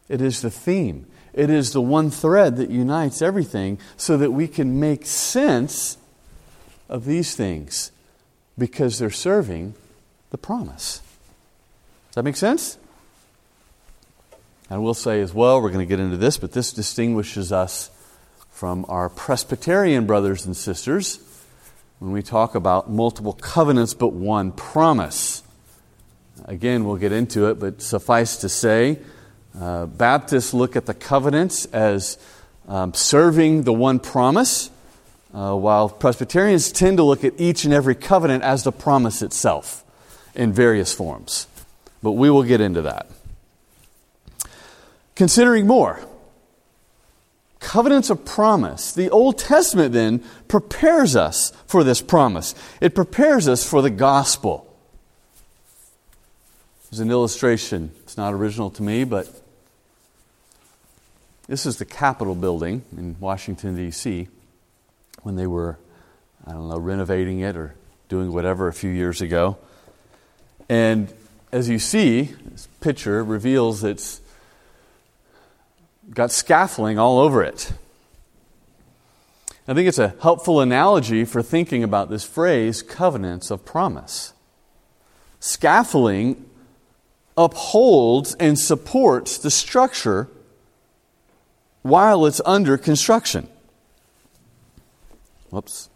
It 0.08 0.20
is 0.20 0.42
the 0.42 0.50
theme. 0.50 1.06
It 1.32 1.50
is 1.50 1.72
the 1.72 1.80
one 1.80 2.10
thread 2.10 2.56
that 2.56 2.70
unites 2.70 3.20
everything 3.20 3.78
so 3.96 4.16
that 4.16 4.30
we 4.30 4.46
can 4.46 4.78
make 4.78 5.06
sense 5.06 5.98
of 6.88 7.04
these 7.04 7.34
things 7.34 7.90
because 8.56 8.98
they're 8.98 9.10
serving 9.10 9.74
the 10.30 10.38
promise. 10.38 11.00
Does 12.08 12.16
that 12.16 12.22
make 12.22 12.36
sense? 12.36 12.78
And 14.70 14.82
we'll 14.82 14.94
say 14.94 15.20
as 15.20 15.34
well, 15.34 15.60
we're 15.60 15.70
going 15.70 15.86
to 15.86 15.88
get 15.88 16.00
into 16.00 16.16
this, 16.16 16.38
but 16.38 16.52
this 16.52 16.72
distinguishes 16.72 17.52
us 17.52 17.90
from 18.50 18.86
our 18.88 19.08
Presbyterian 19.08 20.06
brothers 20.06 20.46
and 20.46 20.56
sisters 20.56 21.18
when 22.04 22.12
we 22.12 22.20
talk 22.20 22.54
about 22.54 22.90
multiple 22.90 23.32
covenants 23.32 23.94
but 23.94 24.12
one 24.12 24.52
promise. 24.52 25.42
Again, 26.44 26.84
we'll 26.84 26.98
get 26.98 27.12
into 27.12 27.46
it, 27.46 27.58
but 27.58 27.80
suffice 27.80 28.36
to 28.38 28.48
say, 28.50 28.98
uh, 29.58 29.86
Baptists 29.86 30.52
look 30.52 30.76
at 30.76 30.84
the 30.84 30.92
covenants 30.92 31.64
as 31.64 32.18
um, 32.68 32.92
serving 32.92 33.62
the 33.62 33.72
one 33.72 34.00
promise, 34.00 34.68
uh, 35.32 35.56
while 35.56 35.88
Presbyterians 35.88 36.72
tend 36.72 36.98
to 36.98 37.02
look 37.02 37.24
at 37.24 37.40
each 37.40 37.64
and 37.64 37.72
every 37.72 37.94
covenant 37.94 38.44
as 38.44 38.64
the 38.64 38.72
promise 38.72 39.22
itself 39.22 39.82
in 40.34 40.52
various 40.52 40.92
forms. 40.92 41.46
But 42.02 42.12
we 42.12 42.28
will 42.28 42.42
get 42.42 42.60
into 42.60 42.82
that. 42.82 43.06
Considering 45.14 45.66
more, 45.66 46.00
covenants 47.74 48.08
of 48.08 48.24
promise. 48.24 48.92
The 48.92 49.10
Old 49.10 49.36
Testament 49.36 49.92
then 49.92 50.22
prepares 50.46 51.16
us 51.16 51.50
for 51.66 51.82
this 51.82 52.00
promise, 52.00 52.54
it 52.80 52.94
prepares 52.94 53.48
us 53.48 53.68
for 53.68 53.82
the 53.82 53.90
gospel. 53.90 54.72
There's 56.88 57.00
an 57.00 57.10
illustration. 57.10 57.90
It's 58.04 58.16
not 58.16 58.32
original 58.32 58.70
to 58.70 58.82
me, 58.84 59.02
but 59.02 59.28
this 61.48 61.66
is 61.66 61.78
the 61.78 61.84
Capitol 61.84 62.36
building 62.36 62.84
in 62.96 63.16
Washington, 63.18 63.74
D.C., 63.74 64.28
when 65.24 65.34
they 65.34 65.48
were, 65.48 65.76
I 66.46 66.52
don't 66.52 66.68
know, 66.68 66.78
renovating 66.78 67.40
it 67.40 67.56
or 67.56 67.74
doing 68.08 68.32
whatever 68.32 68.68
a 68.68 68.72
few 68.72 68.90
years 68.90 69.20
ago. 69.20 69.58
And 70.68 71.12
as 71.50 71.68
you 71.68 71.80
see, 71.80 72.34
this 72.44 72.68
picture 72.80 73.24
reveals 73.24 73.82
its 73.82 74.20
got 76.10 76.30
scaffolding 76.30 76.98
all 76.98 77.18
over 77.18 77.42
it. 77.42 77.72
I 79.66 79.72
think 79.72 79.88
it's 79.88 79.98
a 79.98 80.14
helpful 80.20 80.60
analogy 80.60 81.24
for 81.24 81.42
thinking 81.42 81.82
about 81.82 82.10
this 82.10 82.24
phrase, 82.24 82.82
covenants 82.82 83.50
of 83.50 83.64
promise. 83.64 84.34
Scaffolding 85.40 86.44
upholds 87.36 88.34
and 88.34 88.58
supports 88.58 89.38
the 89.38 89.50
structure 89.50 90.28
while 91.82 92.26
it's 92.26 92.40
under 92.44 92.76
construction. 92.76 93.48
Whoops. 95.50 95.88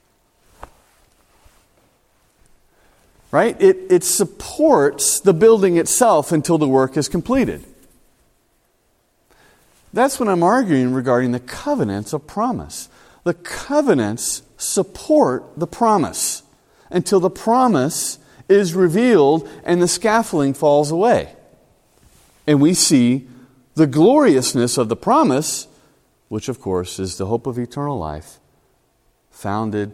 Right? 3.31 3.61
It, 3.61 3.77
it 3.91 4.05
supports 4.05 5.21
the 5.21 5.35
building 5.35 5.77
itself 5.77 6.33
until 6.33 6.57
the 6.57 6.69
work 6.69 6.97
is 6.97 7.09
completed. 7.09 7.65
That's 9.93 10.21
what 10.21 10.29
I'm 10.29 10.43
arguing 10.43 10.93
regarding 10.93 11.33
the 11.33 11.41
covenants 11.41 12.13
of 12.13 12.27
promise. 12.27 12.89
The 13.25 13.35
covenants 13.35 14.43
support 14.57 15.59
the 15.59 15.67
promise 15.67 16.43
until 16.91 17.21
the 17.21 17.31
promise 17.31 18.19
is 18.49 18.75
revealed 18.75 19.49
and 19.65 19.81
the 19.81 19.89
scaffolding 19.89 20.55
falls 20.55 20.91
away. 20.91 21.35
And 22.47 22.61
we 22.61 22.75
see 22.75 23.29
the 23.75 23.87
gloriousness 23.87 24.79
of 24.79 24.89
the 24.89 24.97
promise, 24.97 25.69
which 26.29 26.49
of 26.49 26.61
course 26.61 26.99
is 26.99 27.17
the 27.17 27.27
hope 27.27 27.47
of 27.47 27.59
eternal 27.59 27.99
life, 27.99 28.39
founded 29.31 29.93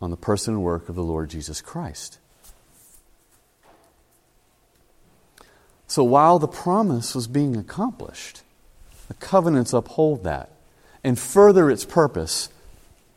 on 0.00 0.10
the 0.10 0.16
person 0.16 0.54
and 0.54 0.62
work 0.62 0.88
of 0.88 0.94
the 0.94 1.02
Lord 1.02 1.30
Jesus 1.30 1.60
Christ. 1.60 2.18
So 5.86 6.04
while 6.04 6.38
the 6.38 6.46
promise 6.46 7.14
was 7.14 7.26
being 7.26 7.56
accomplished, 7.56 8.42
the 9.10 9.14
covenants 9.14 9.72
uphold 9.72 10.22
that 10.22 10.50
and 11.02 11.18
further 11.18 11.68
its 11.68 11.84
purpose 11.84 12.48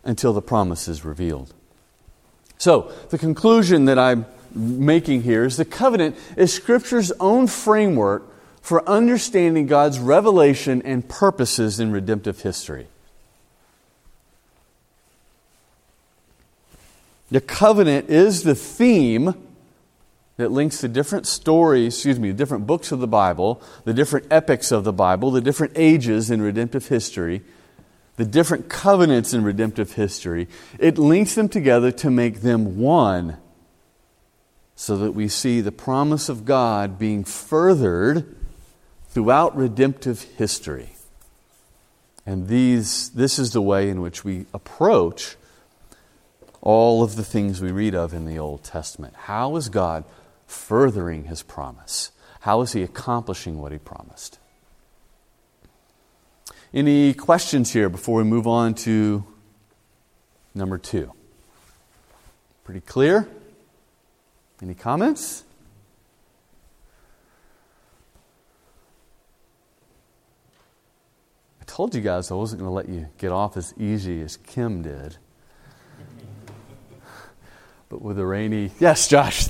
until 0.04 0.34
the 0.34 0.42
promise 0.42 0.88
is 0.88 1.06
revealed. 1.06 1.54
So, 2.58 2.92
the 3.12 3.20
conclusion 3.20 3.86
that 3.86 4.00
I'm 4.00 4.26
making 4.56 5.22
here 5.22 5.46
is 5.46 5.56
the 5.56 5.66
covenant 5.66 6.16
is 6.36 6.52
Scripture's 6.52 7.12
own 7.20 7.46
framework 7.46 8.24
for 8.60 8.84
understanding 8.90 9.68
God's 9.68 10.00
revelation 10.00 10.82
and 10.82 11.08
purposes 11.08 11.80
in 11.80 11.92
redemptive 11.92 12.42
history. 12.42 12.88
The 17.30 17.42
covenant 17.42 18.10
is 18.10 18.42
the 18.42 18.56
theme 18.56 19.36
that 20.38 20.52
links 20.52 20.82
the 20.82 20.88
different 20.88 21.28
stories, 21.28 21.96
excuse 21.96 22.20
me, 22.20 22.32
the 22.32 22.38
different 22.38 22.66
books 22.66 22.92
of 22.92 23.00
the 23.00 23.08
Bible, 23.08 23.62
the 23.86 23.94
different 23.94 24.28
epics 24.32 24.72
of 24.72 24.84
the 24.84 24.94
Bible, 24.94 25.32
the 25.32 25.42
different 25.42 25.74
ages 25.76 26.32
in 26.32 26.42
redemptive 26.42 26.88
history, 26.88 27.42
the 28.16 28.26
different 28.26 28.70
covenants 28.70 29.34
in 29.34 29.44
redemptive 29.44 29.94
history. 29.94 30.48
It 30.80 30.98
links 30.98 31.36
them 31.36 31.50
together 31.50 31.92
to 31.92 32.10
make 32.10 32.42
them 32.42 32.80
one 32.80 33.38
so 34.76 34.98
that 34.98 35.12
we 35.12 35.28
see 35.28 35.62
the 35.62 35.72
promise 35.72 36.30
of 36.30 36.46
God 36.46 36.98
being 36.98 37.24
furthered 37.24 38.36
throughout 39.10 39.56
redemptive 39.56 40.24
history. 40.38 40.96
And 42.26 42.48
these, 42.48 43.10
this 43.10 43.38
is 43.38 43.52
the 43.52 43.62
way 43.62 43.90
in 43.90 44.02
which 44.02 44.24
we 44.24 44.48
approach 44.54 45.36
all 46.62 47.04
of 47.04 47.18
the 47.18 47.24
things 47.24 47.62
we 47.62 47.72
read 47.72 47.94
of 47.94 48.14
in 48.14 48.26
the 48.26 48.40
Old 48.40 48.64
Testament. 48.64 49.14
How 49.16 49.56
is 49.58 49.70
God 49.70 50.06
furthering 50.54 51.26
his 51.26 51.44
promise? 51.44 52.12
How 52.42 52.62
is 52.62 52.74
he 52.74 52.84
accomplishing 52.84 53.60
what 53.60 53.72
he 53.72 53.78
promised? 53.78 54.40
Any 56.74 57.14
questions 57.14 57.72
here 57.72 57.90
before 57.90 58.18
we 58.18 58.24
move 58.24 58.48
on 58.48 58.74
to 58.76 59.24
number 60.56 60.78
two? 60.78 61.12
Pretty 62.64 62.82
clear? 62.82 63.28
Any 64.62 64.74
comments? 64.74 65.44
I 71.62 71.66
told 71.66 71.94
you 71.96 72.02
guys 72.02 72.32
I 72.32 72.36
wasn't 72.36 72.62
going 72.62 72.70
to 72.70 72.76
let 72.76 72.90
you 72.90 73.08
get 73.18 73.32
off 73.32 73.58
as 73.58 73.74
easy 73.78 74.22
as 74.22 74.38
Kim 74.38 74.82
did. 74.82 75.18
But 77.90 78.02
with 78.02 78.18
a 78.18 78.26
rainy. 78.26 78.72
Yes, 78.80 79.08
Josh. 79.08 79.50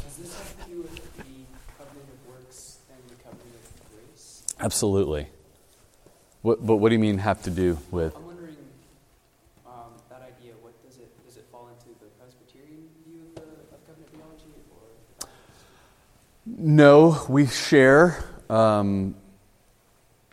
Absolutely. 4.63 5.27
What, 6.41 6.65
but 6.65 6.77
what 6.77 6.87
do 6.87 6.95
you 6.95 6.99
mean 6.99 7.17
have 7.17 7.41
to 7.43 7.49
do 7.49 7.77
with? 7.91 8.15
I'm 8.15 8.25
wondering 8.25 8.55
um, 9.67 9.73
that 10.09 10.21
idea. 10.21 10.53
What 10.61 10.81
does 10.85 10.99
it 10.99 11.11
does 11.25 11.35
it 11.35 11.45
fall 11.51 11.67
into 11.67 11.99
the 11.99 12.05
Presbyterian 12.17 12.87
view 13.05 13.23
of, 13.35 13.43
the, 13.43 13.75
of 13.75 13.85
covenant 13.85 14.13
theology, 14.13 14.45
or? 15.21 15.27
No, 16.45 17.25
we 17.27 17.45
share. 17.47 18.23
Um, 18.49 19.15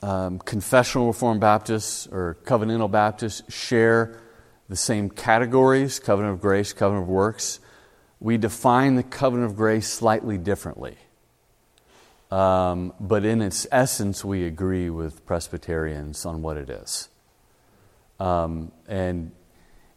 um, 0.00 0.38
confessional 0.38 1.08
Reformed 1.08 1.40
Baptists 1.40 2.06
or 2.06 2.38
covenantal 2.44 2.90
Baptists 2.90 3.52
share 3.52 4.20
the 4.68 4.76
same 4.76 5.10
categories 5.10 5.98
covenant 5.98 6.34
of 6.34 6.40
grace, 6.40 6.72
covenant 6.72 7.04
of 7.04 7.08
works. 7.08 7.58
We 8.20 8.38
define 8.38 8.94
the 8.94 9.02
covenant 9.02 9.50
of 9.50 9.56
grace 9.56 9.88
slightly 9.88 10.38
differently. 10.38 10.96
Um, 12.30 12.92
but 13.00 13.24
in 13.24 13.42
its 13.42 13.66
essence, 13.72 14.24
we 14.24 14.44
agree 14.44 14.88
with 14.88 15.26
Presbyterians 15.26 16.24
on 16.24 16.42
what 16.42 16.56
it 16.56 16.70
is. 16.70 17.08
Um, 18.20 18.70
and 18.86 19.32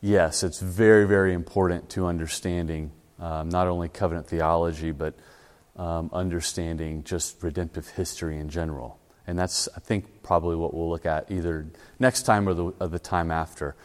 yes, 0.02 0.44
it's 0.44 0.60
very, 0.60 1.06
very 1.06 1.34
important 1.34 1.90
to 1.92 2.08
understanding 2.08 2.92
um, 3.20 3.50
not 3.50 3.68
only 3.68 3.88
covenant 3.88 4.28
theology, 4.28 4.92
but 4.92 5.13
um, 5.75 6.10
understanding 6.12 7.04
just 7.04 7.42
redemptive 7.44 7.88
history 7.90 8.38
in 8.38 8.50
general. 8.50 9.00
And 9.28 9.38
that's, 9.38 9.70
I 9.75 9.80
think, 9.80 10.24
probably 10.24 10.56
what 10.56 10.74
we'll 10.74 10.90
look 10.90 11.06
at 11.06 11.32
either 11.32 11.68
next 12.00 12.24
time 12.24 12.50
or 12.50 12.54
the, 12.54 12.66
or 12.80 12.88
the 12.88 13.00
time 13.00 13.32
after. 13.32 13.75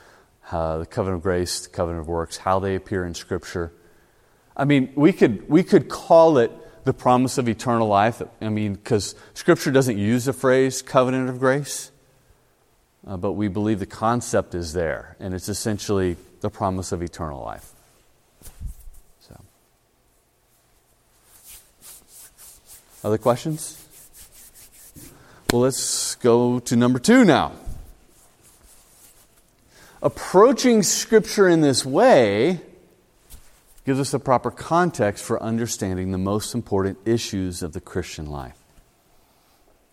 Uh, 0.50 0.78
the 0.78 0.86
covenant 0.86 1.18
of 1.18 1.22
grace, 1.22 1.60
the 1.60 1.68
covenant 1.68 2.00
of 2.00 2.08
works, 2.08 2.38
how 2.38 2.58
they 2.58 2.74
appear 2.74 3.04
in 3.04 3.14
Scripture. 3.14 3.72
I 4.56 4.64
mean, 4.64 4.92
we 4.96 5.12
could, 5.12 5.48
we 5.48 5.62
could 5.62 5.88
call 5.88 6.38
it 6.38 6.50
the 6.88 6.94
promise 6.94 7.36
of 7.36 7.50
eternal 7.50 7.86
life. 7.86 8.22
I 8.40 8.48
mean, 8.48 8.72
because 8.72 9.14
Scripture 9.34 9.70
doesn't 9.70 9.98
use 9.98 10.24
the 10.24 10.32
phrase 10.32 10.80
covenant 10.80 11.28
of 11.28 11.38
grace, 11.38 11.90
uh, 13.06 13.18
but 13.18 13.32
we 13.32 13.48
believe 13.48 13.78
the 13.78 13.84
concept 13.84 14.54
is 14.54 14.72
there, 14.72 15.14
and 15.20 15.34
it's 15.34 15.50
essentially 15.50 16.16
the 16.40 16.48
promise 16.48 16.90
of 16.90 17.02
eternal 17.02 17.44
life. 17.44 17.72
So, 19.20 19.38
other 23.04 23.18
questions? 23.18 23.84
Well, 25.52 25.60
let's 25.60 26.14
go 26.14 26.58
to 26.58 26.74
number 26.74 26.98
two 26.98 27.22
now. 27.22 27.52
Approaching 30.02 30.82
Scripture 30.82 31.48
in 31.48 31.60
this 31.60 31.84
way 31.84 32.62
gives 33.88 34.00
us 34.00 34.10
the 34.10 34.18
proper 34.18 34.50
context 34.50 35.24
for 35.24 35.42
understanding 35.42 36.12
the 36.12 36.18
most 36.18 36.54
important 36.54 36.98
issues 37.06 37.62
of 37.62 37.72
the 37.72 37.80
Christian 37.80 38.26
life. 38.26 38.58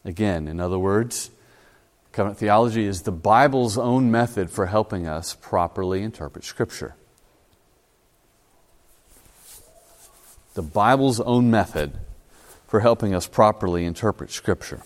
Again, 0.03 0.49
in 0.49 0.59
other 0.59 0.77
words, 0.77 1.31
covenant 2.11 2.37
theology 2.37 2.85
is 2.85 3.03
the 3.03 3.13
Bible's 3.13 3.77
own 3.77 4.11
method 4.11 4.49
for 4.49 4.65
helping 4.65 5.07
us 5.07 5.33
properly 5.35 6.03
interpret 6.03 6.43
Scripture. 6.43 6.93
The 10.55 10.61
Bible's 10.61 11.21
own 11.21 11.49
method 11.49 11.93
for 12.67 12.81
helping 12.81 13.15
us 13.15 13.27
properly 13.27 13.85
interpret 13.85 14.29
Scripture. 14.29 14.81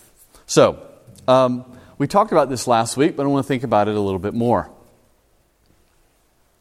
So, 0.46 0.86
um, 1.26 1.64
we 1.98 2.06
talked 2.06 2.30
about 2.30 2.48
this 2.48 2.68
last 2.68 2.96
week, 2.96 3.16
but 3.16 3.24
I 3.24 3.26
want 3.26 3.44
to 3.44 3.48
think 3.48 3.64
about 3.64 3.88
it 3.88 3.96
a 3.96 4.00
little 4.00 4.20
bit 4.20 4.34
more. 4.34 4.70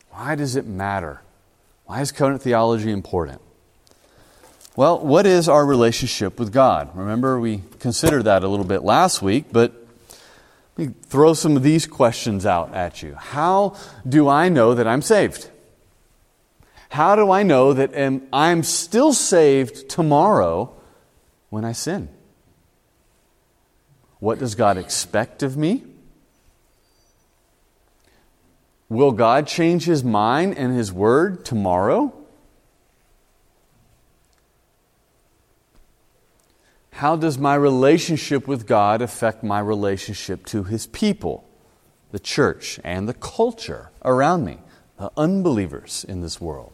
Why 0.10 0.34
does 0.34 0.56
it 0.56 0.66
matter? 0.66 1.22
Why 1.90 2.02
is 2.02 2.12
covenant 2.12 2.44
theology 2.44 2.92
important? 2.92 3.42
Well, 4.76 5.00
what 5.00 5.26
is 5.26 5.50
our 5.50 5.66
relationship 5.66 6.38
with 6.38 6.54
God? 6.54 6.96
Remember, 6.96 7.40
we 7.40 7.64
considered 7.80 8.26
that 8.26 8.44
a 8.44 8.48
little 8.48 8.64
bit 8.64 8.84
last 8.84 9.24
week, 9.24 9.46
but 9.52 9.74
let 10.78 10.88
me 10.88 10.94
throw 11.08 11.34
some 11.34 11.58
of 11.58 11.64
these 11.64 11.88
questions 11.88 12.46
out 12.46 12.76
at 12.76 13.02
you. 13.02 13.16
How 13.16 13.76
do 14.08 14.28
I 14.28 14.50
know 14.50 14.76
that 14.76 14.86
I'm 14.86 15.02
saved? 15.02 15.50
How 16.90 17.16
do 17.16 17.32
I 17.32 17.42
know 17.42 17.74
that 17.74 17.90
I'm 18.32 18.62
still 18.62 19.12
saved 19.12 19.90
tomorrow 19.90 20.72
when 21.50 21.66
I 21.66 21.72
sin? 21.72 22.08
What 24.20 24.38
does 24.38 24.54
God 24.54 24.78
expect 24.78 25.42
of 25.42 25.58
me? 25.58 25.86
Will 28.90 29.12
God 29.12 29.46
change 29.46 29.86
his 29.86 30.04
mind 30.04 30.58
and 30.58 30.76
his 30.76 30.92
word 30.92 31.46
tomorrow? 31.46 32.12
How 36.94 37.16
does 37.16 37.38
my 37.38 37.54
relationship 37.56 38.48
with 38.48 38.66
God 38.66 39.02
affect 39.02 39.44
my 39.44 39.60
relationship 39.60 40.46
to 40.48 40.64
his 40.64 40.88
people, 40.88 41.48
the 42.12 42.20
church, 42.20 42.80
and 42.84 43.08
the 43.08 43.14
culture 43.14 43.92
around 44.04 44.44
me, 44.44 44.58
the 44.98 45.12
unbelievers 45.16 46.04
in 46.10 46.22
this 46.22 46.42
world? 46.42 46.74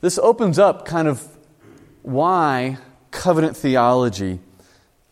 This 0.00 0.18
opens 0.18 0.58
up 0.58 0.86
kind 0.86 1.06
of 1.06 1.22
why 2.02 2.78
covenant 3.10 3.54
theology 3.54 4.40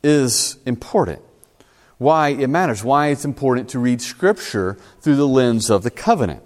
is 0.03 0.57
important 0.65 1.21
why 1.99 2.29
it 2.29 2.49
matters, 2.49 2.83
why 2.83 3.09
it's 3.09 3.25
important 3.25 3.69
to 3.71 3.79
read 3.79 4.01
Scripture 4.01 4.79
through 5.01 5.17
the 5.17 5.29
lens 5.29 5.69
of 5.69 5.83
the 5.83 5.91
covenant. 5.91 6.43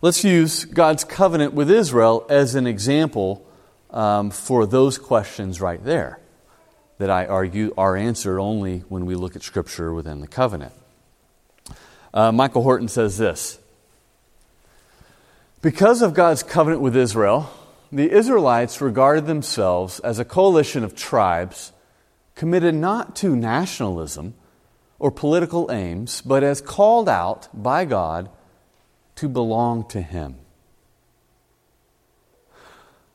Let's 0.00 0.24
use 0.24 0.64
God's 0.64 1.04
covenant 1.04 1.54
with 1.54 1.70
Israel 1.70 2.26
as 2.28 2.54
an 2.54 2.66
example 2.66 3.44
um, 3.90 4.30
for 4.30 4.66
those 4.66 4.98
questions 4.98 5.60
right 5.60 5.82
there 5.82 6.20
that 6.98 7.10
I 7.10 7.26
argue 7.26 7.72
are 7.78 7.96
answered 7.96 8.40
only 8.40 8.80
when 8.88 9.06
we 9.06 9.14
look 9.14 9.36
at 9.36 9.42
Scripture 9.42 9.92
within 9.92 10.20
the 10.20 10.26
covenant. 10.26 10.72
Uh, 12.12 12.32
Michael 12.32 12.62
Horton 12.62 12.88
says 12.88 13.18
this 13.18 13.58
Because 15.62 16.02
of 16.02 16.14
God's 16.14 16.42
covenant 16.42 16.82
with 16.82 16.96
Israel, 16.96 17.50
the 17.92 18.10
Israelites 18.10 18.80
regarded 18.80 19.26
themselves 19.26 20.00
as 20.00 20.18
a 20.18 20.24
coalition 20.24 20.84
of 20.84 20.94
tribes 20.94 21.72
committed 22.38 22.72
not 22.72 23.16
to 23.16 23.34
nationalism 23.34 24.32
or 25.00 25.10
political 25.10 25.70
aims, 25.72 26.22
but 26.22 26.44
as 26.44 26.60
called 26.60 27.08
out 27.08 27.48
by 27.52 27.84
God 27.84 28.30
to 29.16 29.28
belong 29.28 29.86
to 29.88 30.00
Him. 30.00 30.36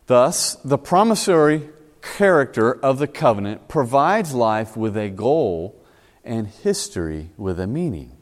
Thus, 0.07 0.55
the 0.55 0.77
promissory 0.77 1.69
character 2.01 2.73
of 2.73 2.99
the 2.99 3.07
covenant 3.07 3.69
provides 3.69 4.33
life 4.33 4.75
with 4.75 4.97
a 4.97 5.09
goal 5.09 5.81
and 6.25 6.45
history 6.45 7.29
with 7.37 7.61
a 7.61 7.67
meaning. 7.67 8.17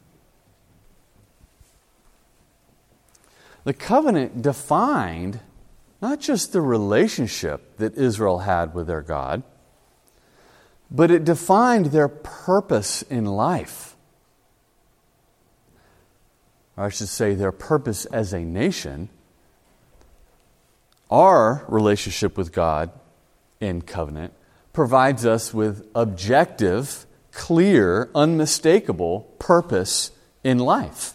The 3.64 3.74
covenant 3.74 4.44
defined 4.44 5.40
not 6.00 6.20
just 6.20 6.54
the 6.54 6.62
relationship 6.62 7.78
that 7.78 7.96
Israel 7.96 8.40
had 8.40 8.76
with 8.76 8.86
their 8.86 9.02
God, 9.02 9.42
but 10.91 11.10
it 11.10 11.23
defined 11.23 11.88
their 11.88 12.10
purpose 12.10 13.01
in 13.04 13.25
life. 13.25 13.95
Or 16.75 16.86
I 16.86 16.89
should 16.89 17.08
say, 17.08 17.34
their 17.34 17.54
purpose 17.54 18.06
as 18.06 18.34
a 18.34 18.41
nation. 18.41 19.10
Our 21.10 21.65
relationship 21.67 22.38
with 22.38 22.51
God 22.51 22.91
in 23.62 23.82
covenant 23.82 24.34
provides 24.73 25.25
us 25.25 25.54
with 25.54 25.88
objective, 25.95 27.06
clear, 27.32 28.10
unmistakable 28.13 29.21
purpose 29.39 30.12
in 30.43 30.60
life. 30.60 31.13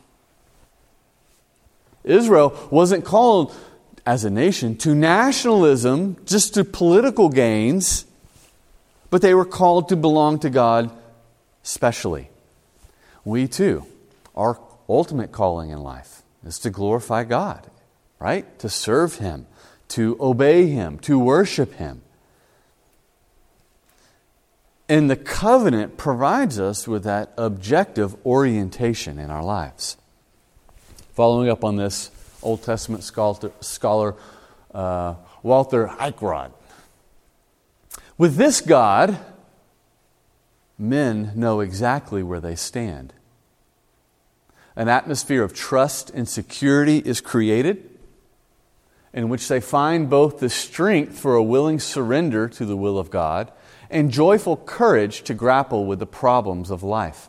Israel 2.04 2.56
wasn't 2.70 3.04
called 3.04 3.54
as 4.06 4.24
a 4.24 4.30
nation 4.30 4.76
to 4.76 4.94
nationalism, 4.94 6.16
just 6.24 6.54
to 6.54 6.64
political 6.64 7.28
gains 7.28 8.06
but 9.10 9.22
they 9.22 9.34
were 9.34 9.44
called 9.44 9.88
to 9.88 9.96
belong 9.96 10.38
to 10.40 10.50
God 10.50 10.90
specially. 11.62 12.30
We 13.24 13.48
too, 13.48 13.86
our 14.34 14.60
ultimate 14.88 15.32
calling 15.32 15.70
in 15.70 15.80
life 15.80 16.22
is 16.44 16.58
to 16.60 16.70
glorify 16.70 17.24
God, 17.24 17.68
right? 18.18 18.58
To 18.60 18.68
serve 18.68 19.16
Him, 19.16 19.46
to 19.88 20.16
obey 20.20 20.66
Him, 20.66 20.98
to 21.00 21.18
worship 21.18 21.74
Him. 21.74 22.02
And 24.88 25.10
the 25.10 25.16
covenant 25.16 25.96
provides 25.96 26.60
us 26.60 26.86
with 26.86 27.02
that 27.04 27.32
objective 27.36 28.14
orientation 28.24 29.18
in 29.18 29.30
our 29.30 29.42
lives. 29.42 29.96
Following 31.14 31.48
up 31.48 31.64
on 31.64 31.76
this, 31.76 32.10
Old 32.42 32.62
Testament 32.62 33.02
scholar, 33.02 33.50
scholar 33.60 34.14
uh, 34.72 35.14
Walter 35.42 35.88
Eichrodt. 35.88 36.52
With 38.18 38.36
this 38.36 38.62
God, 38.62 39.18
men 40.78 41.32
know 41.34 41.60
exactly 41.60 42.22
where 42.22 42.40
they 42.40 42.56
stand. 42.56 43.12
An 44.74 44.88
atmosphere 44.88 45.42
of 45.42 45.52
trust 45.52 46.10
and 46.10 46.26
security 46.26 46.98
is 46.98 47.20
created 47.20 47.90
in 49.12 49.28
which 49.28 49.48
they 49.48 49.60
find 49.60 50.08
both 50.08 50.38
the 50.38 50.48
strength 50.48 51.18
for 51.18 51.34
a 51.34 51.42
willing 51.42 51.78
surrender 51.78 52.48
to 52.48 52.64
the 52.64 52.76
will 52.76 52.98
of 52.98 53.10
God 53.10 53.52
and 53.90 54.10
joyful 54.10 54.56
courage 54.56 55.22
to 55.22 55.34
grapple 55.34 55.84
with 55.84 55.98
the 55.98 56.06
problems 56.06 56.70
of 56.70 56.82
life. 56.82 57.28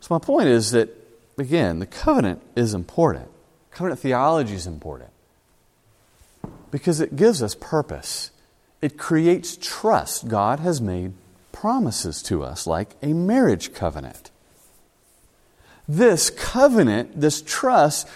So, 0.00 0.14
my 0.14 0.18
point 0.18 0.48
is 0.48 0.72
that, 0.72 0.90
again, 1.38 1.78
the 1.78 1.86
covenant 1.86 2.42
is 2.54 2.74
important. 2.74 3.28
Covenant 3.70 4.00
theology 4.00 4.54
is 4.54 4.66
important 4.66 5.13
because 6.74 6.98
it 6.98 7.14
gives 7.14 7.40
us 7.40 7.54
purpose. 7.54 8.32
It 8.82 8.98
creates 8.98 9.56
trust. 9.56 10.26
God 10.26 10.58
has 10.58 10.80
made 10.80 11.12
promises 11.52 12.20
to 12.24 12.42
us, 12.42 12.66
like 12.66 12.96
a 13.00 13.12
marriage 13.12 13.72
covenant. 13.72 14.32
This 15.86 16.30
covenant, 16.30 17.20
this 17.20 17.42
trust, 17.42 18.08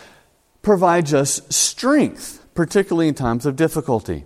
provides 0.61 1.15
us 1.15 1.41
strength, 1.49 2.45
particularly 2.55 3.07
in 3.07 3.15
times 3.15 3.47
of 3.47 3.55
difficulty. 3.55 4.25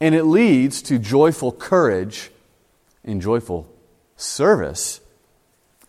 And 0.00 0.14
it 0.14 0.24
leads 0.24 0.80
to 0.84 0.98
joyful 0.98 1.52
courage 1.52 2.30
and 3.04 3.20
joyful 3.20 3.70
service 4.16 5.02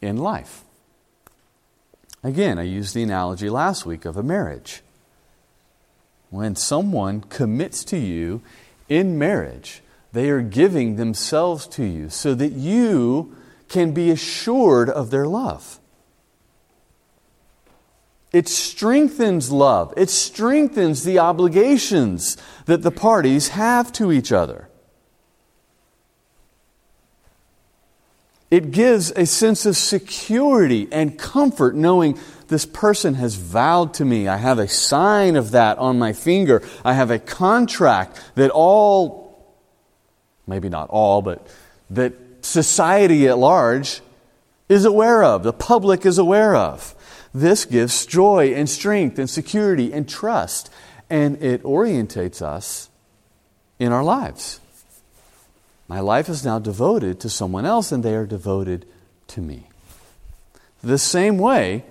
in 0.01 0.17
life. 0.17 0.65
Again, 2.21 2.59
I 2.59 2.63
used 2.63 2.93
the 2.93 3.03
analogy 3.03 3.49
last 3.49 3.85
week 3.85 4.03
of 4.03 4.17
a 4.17 4.23
marriage. 4.23 4.82
When 6.33 6.55
someone 6.55 7.21
commits 7.21 7.83
to 7.83 7.97
you 7.99 8.41
in 8.89 9.19
marriage, 9.19 9.83
they 10.13 10.31
are 10.31 10.41
giving 10.41 10.95
themselves 10.95 11.67
to 11.67 11.85
you 11.85 12.09
so 12.09 12.33
that 12.33 12.53
you 12.53 13.35
can 13.69 13.91
be 13.91 14.09
assured 14.09 14.89
of 14.89 15.11
their 15.11 15.27
love. 15.27 15.79
It 18.31 18.47
strengthens 18.47 19.51
love. 19.51 19.93
It 19.95 20.09
strengthens 20.09 21.03
the 21.03 21.19
obligations 21.19 22.35
that 22.65 22.81
the 22.81 22.89
parties 22.89 23.49
have 23.49 23.91
to 23.91 24.11
each 24.11 24.31
other. 24.31 24.69
It 28.53 28.69
gives 28.69 29.09
a 29.09 29.25
sense 29.25 29.65
of 29.65 29.75
security 29.75 30.87
and 30.91 31.17
comfort 31.17 31.73
knowing 31.73 32.19
this 32.49 32.67
person 32.67 33.15
has 33.15 33.33
vowed 33.33 33.95
to 33.95 34.05
me. 34.05 34.27
I 34.27 34.37
have 34.37 34.59
a 34.59 34.67
sign 34.67 35.35
of 35.37 35.49
that 35.51 35.79
on 35.79 35.97
my 35.97 36.13
finger. 36.13 36.61
I 36.85 36.93
have 36.93 37.09
a 37.09 37.17
contract 37.17 38.21
that 38.35 38.51
all, 38.51 39.57
maybe 40.45 40.69
not 40.69 40.91
all, 40.91 41.23
but 41.23 41.47
that 41.89 42.13
society 42.45 43.27
at 43.27 43.39
large 43.39 44.01
is 44.69 44.85
aware 44.85 45.23
of, 45.23 45.41
the 45.41 45.51
public 45.51 46.05
is 46.05 46.19
aware 46.19 46.55
of. 46.55 46.93
This 47.33 47.65
gives 47.65 48.05
joy 48.05 48.53
and 48.53 48.69
strength 48.69 49.17
and 49.17 49.27
security 49.27 49.91
and 49.91 50.07
trust, 50.07 50.69
and 51.09 51.41
it 51.41 51.63
orientates 51.63 52.43
us 52.43 52.91
in 53.79 53.91
our 53.91 54.03
lives. 54.03 54.59
My 55.93 55.99
life 55.99 56.27
is 56.27 56.43
now 56.43 56.57
devoted 56.57 57.19
to 57.19 57.29
someone 57.29 57.67
else, 57.67 57.91
and 57.91 58.01
they 58.01 58.15
are 58.15 58.25
devoted 58.25 58.87
to 59.27 59.41
me. 59.41 59.69
The 60.83 60.97
same 60.97 61.37
way, 61.37 61.85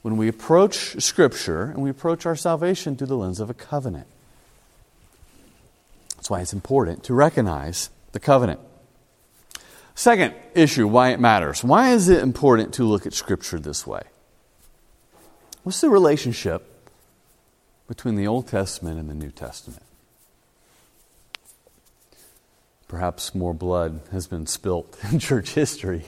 when 0.00 0.16
we 0.16 0.26
approach 0.26 0.98
Scripture 1.02 1.64
and 1.64 1.82
we 1.82 1.90
approach 1.90 2.24
our 2.24 2.34
salvation 2.34 2.96
through 2.96 3.08
the 3.08 3.16
lens 3.18 3.38
of 3.38 3.50
a 3.50 3.54
covenant. 3.54 4.06
That's 6.16 6.30
why 6.30 6.40
it's 6.40 6.54
important 6.54 7.04
to 7.04 7.12
recognize 7.12 7.90
the 8.12 8.20
covenant. 8.20 8.58
Second 9.94 10.32
issue, 10.54 10.88
why 10.88 11.10
it 11.10 11.20
matters. 11.20 11.62
Why 11.62 11.92
is 11.92 12.08
it 12.08 12.22
important 12.22 12.72
to 12.76 12.84
look 12.84 13.04
at 13.04 13.12
Scripture 13.12 13.58
this 13.58 13.86
way? 13.86 14.04
What's 15.62 15.82
the 15.82 15.90
relationship 15.90 16.90
between 17.86 18.16
the 18.16 18.26
Old 18.26 18.48
Testament 18.48 18.98
and 18.98 19.10
the 19.10 19.14
New 19.14 19.30
Testament? 19.30 19.82
Perhaps 22.88 23.34
more 23.34 23.54
blood 23.54 24.00
has 24.12 24.26
been 24.26 24.46
spilt 24.46 24.96
in 25.12 25.18
church 25.18 25.50
history 25.50 26.04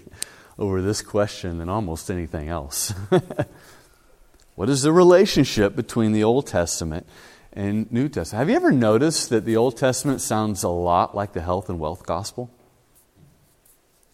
over 0.59 0.83
this 0.83 1.03
question 1.03 1.59
than 1.59 1.69
almost 1.69 2.11
anything 2.11 2.49
else. 2.49 2.93
what 4.55 4.69
is 4.69 4.83
the 4.83 4.93
relationship 4.93 5.77
between 5.77 6.13
the 6.13 6.25
Old 6.25 6.47
Testament 6.47 7.07
and 7.53 7.91
New 7.93 8.09
Testament? 8.09 8.41
Have 8.41 8.51
you 8.51 8.57
ever 8.57 8.73
noticed 8.73 9.31
that 9.31 9.45
the 9.45 9.57
Old 9.57 9.77
Testament 9.77 10.21
sounds 10.21 10.63
a 10.63 10.69
lot 10.69 11.15
like 11.15 11.33
the 11.33 11.41
health 11.41 11.69
and 11.69 11.79
wealth 11.79 12.05
gospel? 12.07 12.51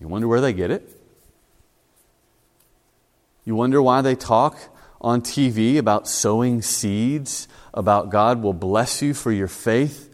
You 0.01 0.09
wonder 0.09 0.29
where 0.29 0.41
they 0.41 0.53
get 0.53 0.71
it? 0.71 0.91
You 3.45 3.55
wonder 3.55 3.83
why 3.83 4.01
they 4.01 4.15
talk 4.15 4.59
on 5.01 5.21
TV 5.21 5.77
about 5.77 6.09
sowing 6.09 6.63
seeds, 6.63 7.47
about 7.75 8.11
God 8.11 8.43
will 8.43 8.55
bless 8.55 9.03
you 9.03 9.13
for 9.13 9.31
your 9.31 9.49
faith? 9.49 10.14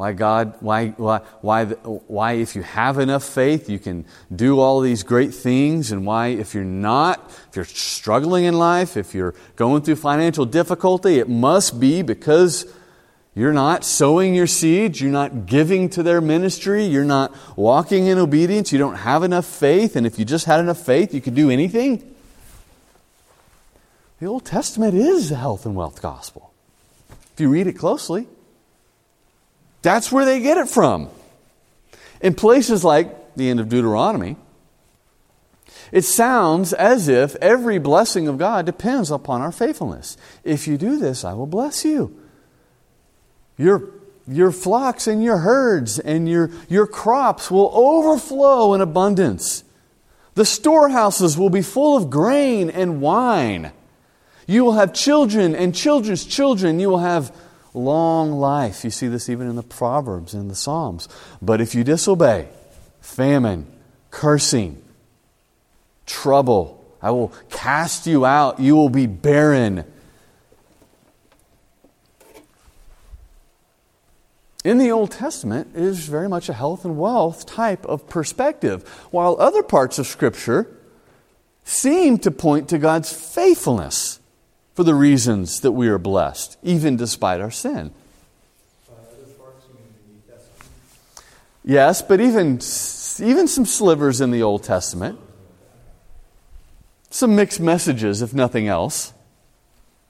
Why 0.00 0.14
God, 0.14 0.54
why, 0.60 0.88
why, 0.96 1.18
why, 1.42 1.64
why 1.66 2.32
if 2.32 2.56
you 2.56 2.62
have 2.62 2.98
enough 2.98 3.22
faith, 3.22 3.68
you 3.68 3.78
can 3.78 4.06
do 4.34 4.58
all 4.58 4.80
these 4.80 5.02
great 5.02 5.34
things, 5.34 5.92
and 5.92 6.06
why 6.06 6.28
if 6.28 6.54
you're 6.54 6.64
not, 6.64 7.22
if 7.50 7.56
you're 7.56 7.66
struggling 7.66 8.46
in 8.46 8.58
life, 8.58 8.96
if 8.96 9.14
you're 9.14 9.34
going 9.56 9.82
through 9.82 9.96
financial 9.96 10.46
difficulty, 10.46 11.18
it 11.18 11.28
must 11.28 11.78
be 11.78 12.00
because 12.00 12.64
you're 13.34 13.52
not 13.52 13.84
sowing 13.84 14.34
your 14.34 14.46
seeds. 14.46 15.02
You're 15.02 15.12
not 15.12 15.44
giving 15.44 15.90
to 15.90 16.02
their 16.02 16.22
ministry. 16.22 16.86
You're 16.86 17.04
not 17.04 17.36
walking 17.54 18.06
in 18.06 18.16
obedience. 18.16 18.72
You 18.72 18.78
don't 18.78 18.96
have 18.96 19.22
enough 19.22 19.44
faith. 19.44 19.96
And 19.96 20.06
if 20.06 20.18
you 20.18 20.24
just 20.24 20.46
had 20.46 20.60
enough 20.60 20.78
faith, 20.78 21.12
you 21.12 21.20
could 21.20 21.34
do 21.34 21.50
anything. 21.50 22.14
The 24.18 24.24
Old 24.24 24.46
Testament 24.46 24.94
is 24.94 25.28
the 25.28 25.36
health 25.36 25.66
and 25.66 25.76
wealth 25.76 26.00
gospel. 26.00 26.54
If 27.34 27.40
you 27.40 27.50
read 27.50 27.66
it 27.66 27.74
closely, 27.74 28.28
that's 29.82 30.12
where 30.12 30.24
they 30.24 30.40
get 30.40 30.58
it 30.58 30.68
from. 30.68 31.08
In 32.20 32.34
places 32.34 32.84
like 32.84 33.34
the 33.34 33.48
end 33.48 33.60
of 33.60 33.68
Deuteronomy, 33.68 34.36
it 35.92 36.04
sounds 36.04 36.72
as 36.72 37.08
if 37.08 37.34
every 37.36 37.78
blessing 37.78 38.28
of 38.28 38.38
God 38.38 38.66
depends 38.66 39.10
upon 39.10 39.40
our 39.40 39.52
faithfulness. 39.52 40.16
If 40.44 40.68
you 40.68 40.76
do 40.76 40.98
this, 40.98 41.24
I 41.24 41.32
will 41.32 41.46
bless 41.46 41.84
you. 41.84 42.16
Your, 43.56 43.90
your 44.28 44.52
flocks 44.52 45.06
and 45.06 45.22
your 45.22 45.38
herds 45.38 45.98
and 45.98 46.28
your, 46.28 46.50
your 46.68 46.86
crops 46.86 47.50
will 47.50 47.70
overflow 47.74 48.74
in 48.74 48.80
abundance. 48.80 49.64
The 50.34 50.44
storehouses 50.44 51.36
will 51.36 51.50
be 51.50 51.62
full 51.62 51.96
of 51.96 52.08
grain 52.08 52.70
and 52.70 53.00
wine. 53.00 53.72
You 54.46 54.64
will 54.64 54.72
have 54.74 54.92
children 54.92 55.54
and 55.54 55.74
children's 55.74 56.24
children. 56.24 56.80
You 56.80 56.90
will 56.90 56.98
have 56.98 57.34
long 57.74 58.32
life. 58.32 58.84
You 58.84 58.90
see 58.90 59.08
this 59.08 59.28
even 59.28 59.48
in 59.48 59.56
the 59.56 59.62
Proverbs 59.62 60.34
and 60.34 60.50
the 60.50 60.54
Psalms. 60.54 61.08
But 61.40 61.60
if 61.60 61.74
you 61.74 61.84
disobey, 61.84 62.48
famine, 63.00 63.66
cursing, 64.10 64.82
trouble, 66.06 66.84
I 67.00 67.10
will 67.10 67.32
cast 67.50 68.06
you 68.06 68.24
out. 68.24 68.60
You 68.60 68.76
will 68.76 68.90
be 68.90 69.06
barren. 69.06 69.84
in 74.64 74.78
the 74.78 74.90
Old 74.90 75.10
Testament 75.10 75.74
is 75.74 76.06
very 76.06 76.28
much 76.28 76.48
a 76.48 76.52
health 76.52 76.84
and 76.84 76.98
wealth 76.98 77.46
type 77.46 77.84
of 77.86 78.08
perspective, 78.08 78.86
while 79.10 79.36
other 79.38 79.62
parts 79.62 79.98
of 79.98 80.06
Scripture 80.06 80.66
seem 81.64 82.18
to 82.18 82.30
point 82.30 82.68
to 82.68 82.78
God's 82.78 83.12
faithfulness 83.12 84.19
for 84.80 84.84
the 84.84 84.94
reasons 84.94 85.60
that 85.60 85.72
we 85.72 85.88
are 85.88 85.98
blessed, 85.98 86.56
even 86.62 86.96
despite 86.96 87.38
our 87.38 87.50
sin. 87.50 87.92
Yes, 91.62 92.00
but 92.00 92.18
even, 92.18 92.60
even 93.22 93.46
some 93.46 93.66
slivers 93.66 94.22
in 94.22 94.30
the 94.30 94.42
Old 94.42 94.62
Testament, 94.62 95.20
some 97.10 97.36
mixed 97.36 97.60
messages, 97.60 98.22
if 98.22 98.32
nothing 98.32 98.68
else. 98.68 99.12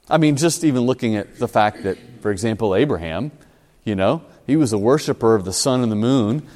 I 0.09 0.17
mean, 0.17 0.37
just 0.37 0.63
even 0.63 0.83
looking 0.83 1.17
at 1.17 1.37
the 1.37 1.49
fact 1.49 1.83
that, 1.83 1.97
for 2.21 2.31
example, 2.31 2.73
Abraham, 2.73 3.33
you 3.83 3.95
know, 3.95 4.21
he 4.47 4.55
was 4.55 4.71
a 4.71 4.77
worshiper 4.77 5.35
of 5.35 5.43
the 5.43 5.51
sun 5.51 5.83
and 5.83 5.91
the 5.91 5.97
moon. 5.97 6.47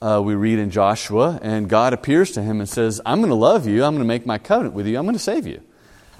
Uh, 0.00 0.22
we 0.24 0.36
read 0.36 0.60
in 0.60 0.70
Joshua, 0.70 1.40
and 1.42 1.68
God 1.68 1.92
appears 1.92 2.30
to 2.30 2.40
him 2.40 2.60
and 2.60 2.68
says, 2.68 3.00
I'm 3.04 3.18
going 3.18 3.30
to 3.30 3.34
love 3.34 3.66
you. 3.66 3.82
I'm 3.82 3.94
going 3.94 4.04
to 4.04 4.08
make 4.08 4.26
my 4.26 4.38
covenant 4.38 4.76
with 4.76 4.86
you. 4.86 4.96
I'm 4.96 5.06
going 5.06 5.16
to 5.16 5.18
save 5.18 5.44
you. 5.44 5.60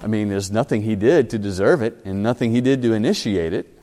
I 0.01 0.07
mean, 0.07 0.29
there's 0.29 0.51
nothing 0.51 0.83
he 0.83 0.95
did 0.95 1.29
to 1.31 1.37
deserve 1.37 1.81
it, 1.81 1.97
and 2.05 2.23
nothing 2.23 2.51
he 2.51 2.61
did 2.61 2.81
to 2.83 2.93
initiate 2.93 3.53
it. 3.53 3.77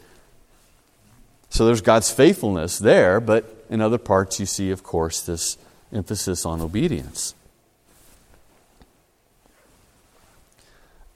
So 1.51 1.67
there's 1.67 1.81
God's 1.81 2.11
faithfulness 2.11 2.79
there, 2.79 3.21
but 3.21 3.65
in 3.69 3.81
other 3.81 3.99
parts, 3.99 4.41
you 4.41 4.47
see, 4.47 4.71
of 4.71 4.83
course, 4.83 5.21
this 5.21 5.59
emphasis 5.93 6.47
on 6.47 6.61
obedience. 6.61 7.35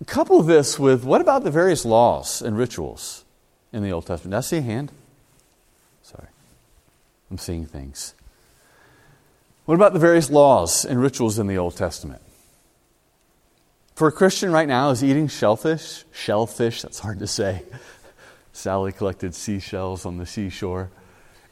Couple 0.06 0.42
this 0.42 0.78
with 0.78 1.04
what 1.04 1.20
about 1.20 1.44
the 1.44 1.50
various 1.50 1.84
laws 1.84 2.42
and 2.42 2.56
rituals 2.56 3.24
in 3.72 3.82
the 3.82 3.92
Old 3.92 4.06
Testament? 4.06 4.32
Did 4.32 4.38
I 4.38 4.40
see 4.40 4.56
a 4.56 4.62
hand? 4.62 4.90
Sorry. 6.02 6.26
I'm 7.30 7.38
seeing 7.38 7.66
things. 7.66 8.14
What 9.66 9.74
about 9.74 9.92
the 9.92 9.98
various 9.98 10.30
laws 10.30 10.84
and 10.84 11.00
rituals 11.00 11.38
in 11.38 11.46
the 11.46 11.58
Old 11.58 11.76
Testament? 11.76 12.22
For 14.00 14.08
a 14.08 14.12
Christian 14.12 14.50
right 14.50 14.66
now, 14.66 14.88
is 14.88 15.04
eating 15.04 15.28
shellfish, 15.28 16.06
shellfish, 16.10 16.80
that's 16.80 17.00
hard 17.00 17.18
to 17.18 17.26
say. 17.26 17.64
Sally 18.50 18.92
collected 18.92 19.34
seashells 19.34 20.06
on 20.06 20.16
the 20.16 20.24
seashore. 20.24 20.88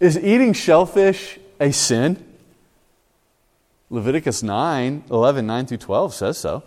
Is 0.01 0.17
eating 0.17 0.55
shellfish 0.55 1.39
a 1.61 1.73
sin? 1.75 2.25
Leviticus 3.91 4.43
9, 4.43 5.05
11, 5.11 5.47
9 5.47 5.67
through 5.67 5.77
12 5.77 6.15
says 6.15 6.39
so. 6.39 6.63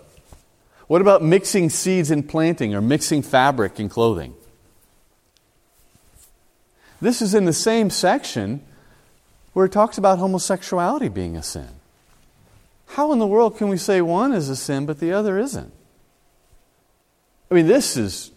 What 0.85 1.01
about 1.01 1.23
mixing 1.23 1.71
seeds 1.71 2.11
in 2.11 2.21
planting 2.21 2.75
or 2.75 2.81
mixing 2.81 3.23
fabric 3.23 3.79
in 3.79 3.89
clothing? 3.89 4.35
This 7.01 7.23
is 7.23 7.33
in 7.33 7.45
the 7.45 7.53
same 7.53 7.89
section 7.89 8.61
where 9.53 9.65
it 9.65 9.71
talks 9.71 9.97
about 9.97 10.19
homosexuality 10.19 11.09
being 11.09 11.35
a 11.35 11.41
sin. 11.41 11.80
How 12.93 13.13
in 13.13 13.19
the 13.19 13.27
world 13.27 13.57
can 13.57 13.69
we 13.69 13.77
say 13.77 14.01
one 14.01 14.33
is 14.33 14.49
a 14.49 14.55
sin 14.55 14.85
but 14.85 14.99
the 14.99 15.13
other 15.13 15.39
isn't? 15.39 15.71
I 17.49 17.53
mean, 17.53 17.67
this 17.67 17.95
is 17.97 18.31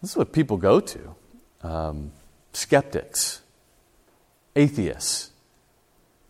this 0.00 0.10
is 0.10 0.16
what 0.16 0.32
people 0.32 0.56
go 0.56 0.80
to. 0.80 1.14
Um, 1.62 2.10
skeptics, 2.52 3.40
atheists, 4.56 5.30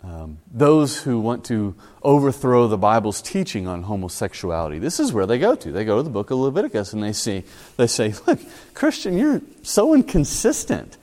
um, 0.05 0.39
those 0.53 0.99
who 1.03 1.21
want 1.21 1.45
to 1.47 1.75
overthrow 2.03 2.67
the 2.67 2.77
Bible's 2.77 3.23
teaching 3.23 3.69
on 3.69 3.85
homosexuality. 3.85 4.81
This 4.81 4.99
is 4.99 5.13
where 5.13 5.27
they 5.27 5.39
go 5.39 5.55
to. 5.55 5.71
They 5.71 5.85
go 5.85 5.99
to 5.99 6.03
the 6.03 6.11
book 6.11 6.31
of 6.31 6.39
Leviticus 6.39 6.93
and 6.93 7.03
they 7.03 7.13
see, 7.13 7.45
they 7.77 7.87
say, 7.87 8.13
look, 8.27 8.41
Christian, 8.75 9.17
you're 9.17 9.41
so 9.63 9.95
inconsistent. 9.95 10.97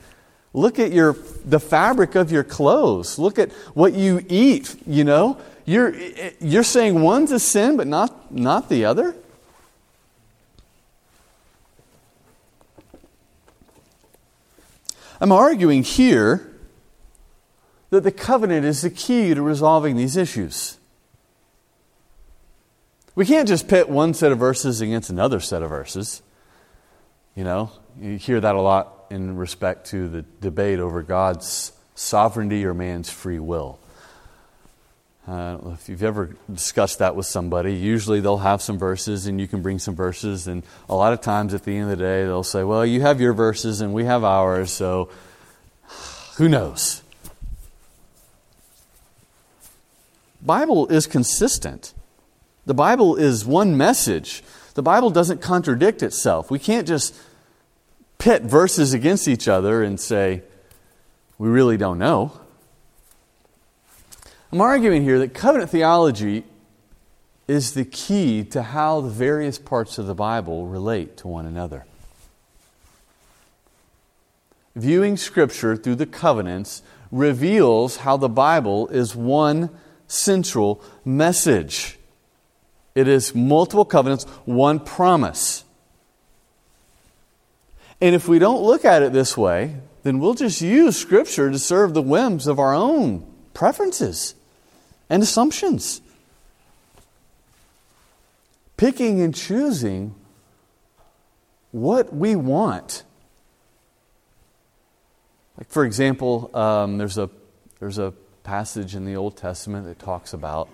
Look 0.52 0.78
at 0.78 0.92
your 0.92 1.16
the 1.44 1.60
fabric 1.60 2.14
of 2.14 2.32
your 2.32 2.42
clothes. 2.42 3.18
Look 3.18 3.38
at 3.38 3.52
what 3.74 3.94
you 3.94 4.24
eat, 4.28 4.76
you 4.86 5.04
know? 5.04 5.38
You're 5.64 5.94
you're 6.40 6.64
saying 6.64 7.00
one's 7.00 7.30
a 7.30 7.38
sin 7.38 7.76
but 7.76 7.86
not 7.86 8.34
not 8.34 8.68
the 8.68 8.84
other? 8.84 9.14
I'm 15.20 15.32
arguing 15.32 15.82
here 15.82 16.50
that 17.90 18.02
the 18.02 18.12
covenant 18.12 18.64
is 18.64 18.82
the 18.82 18.90
key 18.90 19.34
to 19.34 19.42
resolving 19.42 19.96
these 19.96 20.16
issues. 20.16 20.78
We 23.14 23.26
can't 23.26 23.46
just 23.46 23.68
pit 23.68 23.88
one 23.90 24.14
set 24.14 24.32
of 24.32 24.38
verses 24.38 24.80
against 24.80 25.10
another 25.10 25.40
set 25.40 25.62
of 25.62 25.68
verses. 25.68 26.22
You 27.36 27.44
know, 27.44 27.70
you 28.00 28.16
hear 28.16 28.40
that 28.40 28.54
a 28.54 28.60
lot 28.60 28.99
in 29.10 29.36
respect 29.36 29.88
to 29.88 30.08
the 30.08 30.24
debate 30.40 30.78
over 30.78 31.02
God's 31.02 31.72
sovereignty 31.94 32.64
or 32.64 32.72
man's 32.72 33.10
free 33.10 33.40
will. 33.40 33.78
Uh, 35.28 35.58
if 35.74 35.88
you've 35.88 36.02
ever 36.02 36.34
discussed 36.52 36.98
that 37.00 37.14
with 37.14 37.26
somebody, 37.26 37.74
usually 37.74 38.20
they'll 38.20 38.38
have 38.38 38.62
some 38.62 38.78
verses 38.78 39.26
and 39.26 39.40
you 39.40 39.46
can 39.46 39.62
bring 39.62 39.78
some 39.78 39.94
verses. 39.94 40.46
And 40.48 40.62
a 40.88 40.94
lot 40.94 41.12
of 41.12 41.20
times 41.20 41.52
at 41.52 41.64
the 41.64 41.76
end 41.76 41.90
of 41.90 41.98
the 41.98 42.04
day, 42.04 42.24
they'll 42.24 42.42
say, 42.42 42.64
Well, 42.64 42.86
you 42.86 43.02
have 43.02 43.20
your 43.20 43.32
verses 43.32 43.80
and 43.80 43.92
we 43.92 44.04
have 44.04 44.24
ours, 44.24 44.72
so 44.72 45.10
who 46.36 46.48
knows? 46.48 47.02
Bible 50.42 50.88
is 50.88 51.06
consistent. 51.06 51.92
The 52.64 52.74
Bible 52.74 53.16
is 53.16 53.44
one 53.44 53.76
message. 53.76 54.42
The 54.74 54.82
Bible 54.82 55.10
doesn't 55.10 55.42
contradict 55.42 56.02
itself. 56.02 56.50
We 56.50 56.58
can't 56.58 56.88
just 56.88 57.14
pit 58.20 58.42
verses 58.42 58.92
against 58.92 59.26
each 59.26 59.48
other 59.48 59.82
and 59.82 59.98
say, 59.98 60.42
we 61.38 61.48
really 61.48 61.76
don't 61.76 61.98
know. 61.98 62.38
I'm 64.52 64.60
arguing 64.60 65.02
here 65.02 65.18
that 65.18 65.32
covenant 65.32 65.70
theology 65.70 66.44
is 67.48 67.72
the 67.72 67.84
key 67.84 68.44
to 68.44 68.62
how 68.62 69.00
the 69.00 69.08
various 69.08 69.58
parts 69.58 69.98
of 69.98 70.06
the 70.06 70.14
Bible 70.14 70.66
relate 70.66 71.16
to 71.16 71.28
one 71.28 71.46
another. 71.46 71.86
Viewing 74.76 75.16
Scripture 75.16 75.74
through 75.74 75.96
the 75.96 76.06
covenants 76.06 76.82
reveals 77.10 77.98
how 77.98 78.16
the 78.16 78.28
Bible 78.28 78.86
is 78.88 79.16
one 79.16 79.70
central 80.06 80.82
message. 81.04 81.98
It 82.94 83.08
is 83.08 83.34
multiple 83.34 83.84
covenants, 83.84 84.24
one 84.44 84.78
promise. 84.78 85.64
And 88.00 88.14
if 88.14 88.28
we 88.28 88.38
don't 88.38 88.62
look 88.62 88.84
at 88.84 89.02
it 89.02 89.12
this 89.12 89.36
way, 89.36 89.76
then 90.02 90.18
we'll 90.18 90.34
just 90.34 90.60
use 90.60 90.96
Scripture 90.96 91.50
to 91.50 91.58
serve 91.58 91.92
the 91.92 92.02
whims 92.02 92.46
of 92.46 92.58
our 92.58 92.74
own 92.74 93.26
preferences 93.52 94.34
and 95.10 95.22
assumptions. 95.22 96.00
Picking 98.76 99.20
and 99.20 99.34
choosing 99.34 100.14
what 101.70 102.14
we 102.14 102.34
want. 102.36 103.02
Like, 105.58 105.68
for 105.68 105.84
example, 105.84 106.50
um, 106.56 106.96
there's, 106.96 107.18
a, 107.18 107.28
there's 107.78 107.98
a 107.98 108.14
passage 108.42 108.94
in 108.94 109.04
the 109.04 109.16
Old 109.16 109.36
Testament 109.36 109.86
that 109.86 109.98
talks 109.98 110.32
about 110.32 110.70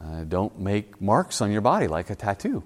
uh, 0.00 0.22
don't 0.24 0.58
make 0.60 1.00
marks 1.00 1.40
on 1.40 1.50
your 1.50 1.60
body 1.60 1.88
like 1.88 2.10
a 2.10 2.14
tattoo. 2.14 2.62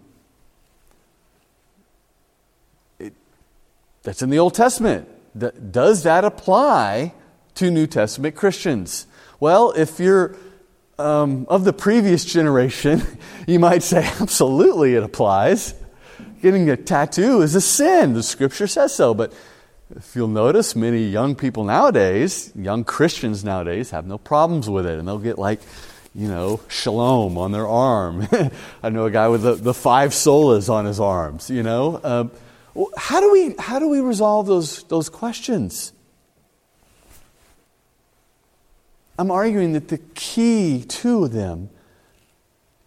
That's 4.03 4.23
in 4.23 4.31
the 4.31 4.39
Old 4.39 4.55
Testament. 4.55 5.09
does 5.73 6.03
that 6.05 6.25
apply 6.25 7.15
to 7.55 7.71
New 7.71 7.87
Testament 7.87 8.35
Christians? 8.35 9.07
Well, 9.41 9.73
if 9.77 10.01
you're 10.01 10.37
um, 10.99 11.47
of 11.49 11.65
the 11.65 11.73
previous 11.73 12.25
generation, 12.25 13.03
you 13.47 13.59
might 13.59 13.83
say, 13.83 14.05
absolutely, 14.21 14.95
it 14.95 15.03
applies. 15.03 15.75
Getting 16.43 16.69
a 16.71 16.77
tattoo 16.77 17.41
is 17.41 17.55
a 17.55 17.61
sin. 17.61 18.15
The 18.15 18.23
scripture 18.23 18.67
says 18.67 18.95
so. 18.95 19.15
But 19.15 19.33
if 19.95 20.15
you'll 20.15 20.29
notice, 20.29 20.77
many 20.77 21.05
young 21.05 21.35
people 21.35 21.65
nowadays, 21.65 22.53
young 22.55 22.85
Christians 22.85 23.45
nowadays, 23.45 23.91
have 23.91 24.07
no 24.07 24.19
problems 24.19 24.69
with 24.69 24.87
it. 24.87 24.99
And 24.99 25.09
they'll 25.09 25.19
get 25.19 25.39
like, 25.39 25.61
you 26.15 26.29
know, 26.29 26.61
shalom 26.69 27.39
on 27.39 27.53
their 27.53 27.67
arm. 27.67 28.29
I 28.83 28.91
know 28.91 29.07
a 29.07 29.11
guy 29.11 29.29
with 29.29 29.43
the, 29.43 29.55
the 29.55 29.75
five 29.75 30.11
solas 30.11 30.69
on 30.69 30.85
his 30.85 31.01
arms, 31.01 31.51
you 31.51 31.63
know. 31.63 32.01
Um, 32.03 32.31
how, 32.97 33.21
do 33.21 33.33
we, 33.33 33.55
how 33.59 33.79
do 33.79 33.89
we 33.89 34.01
resolve 34.01 34.47
those, 34.47 34.83
those 34.85 35.09
questions? 35.09 35.93
I'm 39.19 39.31
arguing 39.31 39.73
that 39.73 39.89
the 39.89 39.99
key 39.99 40.85
to 40.89 41.27
them 41.29 41.71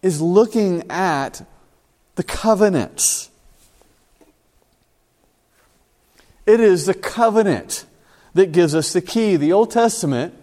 is 0.00 0.20
looking 0.20 0.90
at 0.90 1.46
the 2.14 2.22
covenants. 2.22 3.30
It 6.46 6.60
is 6.60 6.86
the 6.86 6.94
covenant 6.94 7.84
that 8.34 8.52
gives 8.52 8.74
us 8.74 8.92
the 8.92 9.02
key. 9.02 9.36
The 9.36 9.52
Old 9.52 9.70
Testament 9.70 10.34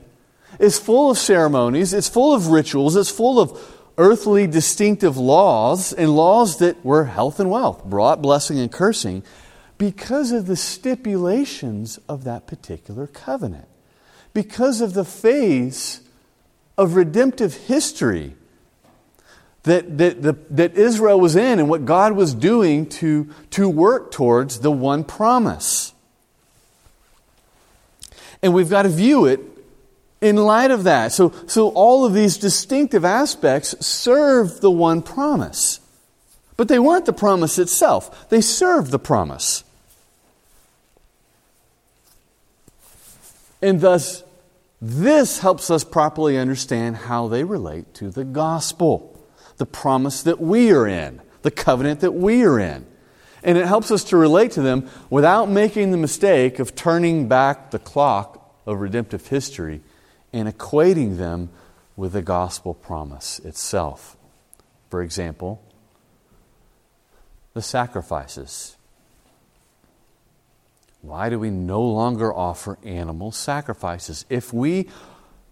is 0.59 0.79
full 0.79 1.11
of 1.11 1.17
ceremonies, 1.17 1.93
it's 1.93 2.09
full 2.09 2.33
of 2.33 2.47
rituals, 2.47 2.95
it's 2.95 3.09
full 3.09 3.39
of 3.39 3.57
earthly 3.99 4.47
distinctive 4.47 5.17
laws 5.17 5.91
and 5.93 6.15
laws 6.15 6.57
that 6.57 6.83
were 6.83 7.05
health 7.05 7.39
and 7.39 7.51
wealth, 7.51 7.83
brought 7.83 8.21
blessing 8.21 8.57
and 8.57 8.71
cursing 8.71 9.21
because 9.77 10.31
of 10.31 10.47
the 10.47 10.55
stipulations 10.55 11.99
of 12.09 12.23
that 12.23 12.47
particular 12.47 13.05
covenant, 13.05 13.67
because 14.33 14.79
of 14.79 14.93
the 14.93 15.03
phase 15.03 15.99
of 16.77 16.95
redemptive 16.95 17.53
history 17.53 18.33
that, 19.63 19.97
that, 19.97 20.21
the, 20.21 20.37
that 20.49 20.75
Israel 20.75 21.19
was 21.19 21.35
in 21.35 21.59
and 21.59 21.67
what 21.67 21.83
God 21.83 22.13
was 22.13 22.33
doing 22.33 22.87
to, 22.87 23.29
to 23.51 23.67
work 23.67 24.11
towards 24.11 24.61
the 24.61 24.71
one 24.71 25.03
promise. 25.03 25.93
And 28.41 28.53
we've 28.53 28.69
got 28.69 28.83
to 28.83 28.89
view 28.89 29.25
it 29.25 29.41
in 30.21 30.35
light 30.35 30.71
of 30.71 30.83
that. 30.83 31.11
So, 31.11 31.33
so 31.47 31.69
all 31.69 32.05
of 32.05 32.13
these 32.13 32.37
distinctive 32.37 33.05
aspects 33.05 33.75
serve 33.85 34.61
the 34.61 34.71
one 34.71 35.01
promise. 35.01 35.79
But 36.57 36.67
they 36.67 36.79
weren't 36.79 37.05
the 37.05 37.13
promise 37.13 37.57
itself, 37.57 38.29
they 38.29 38.41
served 38.41 38.91
the 38.91 38.99
promise. 38.99 39.63
And 43.61 43.81
thus, 43.81 44.23
this 44.81 45.39
helps 45.39 45.69
us 45.69 45.83
properly 45.83 46.37
understand 46.37 46.95
how 46.95 47.27
they 47.27 47.43
relate 47.43 47.93
to 47.95 48.09
the 48.09 48.23
gospel 48.23 49.15
the 49.57 49.65
promise 49.65 50.23
that 50.23 50.39
we 50.39 50.71
are 50.71 50.87
in, 50.87 51.21
the 51.41 51.51
covenant 51.51 51.99
that 51.99 52.13
we 52.13 52.43
are 52.43 52.57
in. 52.57 52.85
And 53.43 53.57
it 53.57 53.65
helps 53.65 53.91
us 53.91 54.05
to 54.05 54.17
relate 54.17 54.51
to 54.51 54.61
them 54.61 54.89
without 55.09 55.49
making 55.49 55.91
the 55.91 55.97
mistake 55.97 56.59
of 56.59 56.75
turning 56.75 57.27
back 57.27 57.71
the 57.71 57.79
clock 57.79 58.55
of 58.65 58.79
redemptive 58.79 59.27
history 59.27 59.81
and 60.31 60.47
equating 60.47 61.17
them 61.17 61.49
with 61.95 62.13
the 62.13 62.21
gospel 62.21 62.73
promise 62.73 63.39
itself. 63.39 64.15
For 64.89 65.01
example, 65.01 65.61
the 67.53 67.61
sacrifices. 67.61 68.77
Why 71.01 71.29
do 71.29 71.39
we 71.39 71.49
no 71.49 71.81
longer 71.81 72.33
offer 72.33 72.77
animal 72.83 73.31
sacrifices? 73.31 74.25
If 74.29 74.53
we 74.53 74.89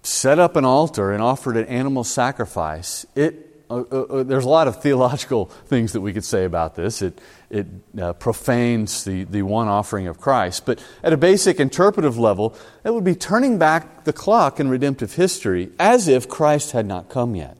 set 0.03 0.39
up 0.39 0.55
an 0.55 0.65
altar 0.65 1.11
and 1.11 1.21
offered 1.21 1.57
an 1.57 1.65
animal 1.65 2.03
sacrifice, 2.03 3.05
it 3.15 3.46
uh, 3.69 3.83
uh, 3.91 4.01
uh, 4.01 4.23
there's 4.23 4.45
a 4.45 4.49
lot 4.49 4.67
of 4.67 4.81
theological 4.81 5.45
things 5.45 5.93
that 5.93 6.01
we 6.01 6.13
could 6.13 6.23
say 6.23 6.45
about 6.45 6.75
this. 6.75 7.01
It, 7.01 7.19
it 7.49 7.67
uh, 7.99 8.13
profanes 8.13 9.03
the, 9.03 9.25
the 9.25 9.41
one 9.41 9.67
offering 9.67 10.07
of 10.07 10.19
Christ. 10.19 10.65
But 10.65 10.83
at 11.03 11.13
a 11.13 11.17
basic 11.17 11.59
interpretive 11.59 12.17
level, 12.17 12.55
it 12.83 12.93
would 12.93 13.03
be 13.03 13.15
turning 13.15 13.57
back 13.57 14.05
the 14.05 14.13
clock 14.13 14.59
in 14.59 14.69
redemptive 14.69 15.15
history 15.15 15.71
as 15.79 16.07
if 16.07 16.29
Christ 16.29 16.71
had 16.71 16.85
not 16.85 17.09
come 17.09 17.35
yet. 17.35 17.57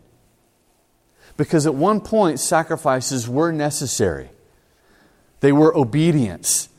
Because 1.36 1.68
at 1.68 1.76
one 1.76 2.02
point, 2.02 2.40
sacrifices 2.40 3.30
were 3.30 3.52
necessary, 3.52 4.30
they 5.42 5.52
were 5.52 5.76
obedience 5.78 6.70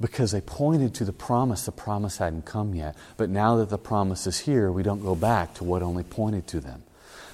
because 0.00 0.30
they 0.30 0.40
pointed 0.40 0.94
to 0.94 1.04
the 1.04 1.12
promise. 1.12 1.64
The 1.64 1.72
promise 1.72 2.18
hadn't 2.18 2.44
come 2.44 2.74
yet. 2.74 2.94
But 3.16 3.30
now 3.30 3.56
that 3.56 3.68
the 3.68 3.78
promise 3.78 4.28
is 4.28 4.40
here, 4.40 4.70
we 4.70 4.84
don't 4.84 5.02
go 5.02 5.16
back 5.16 5.54
to 5.54 5.64
what 5.64 5.82
only 5.82 6.04
pointed 6.04 6.46
to 6.48 6.60
them. 6.60 6.84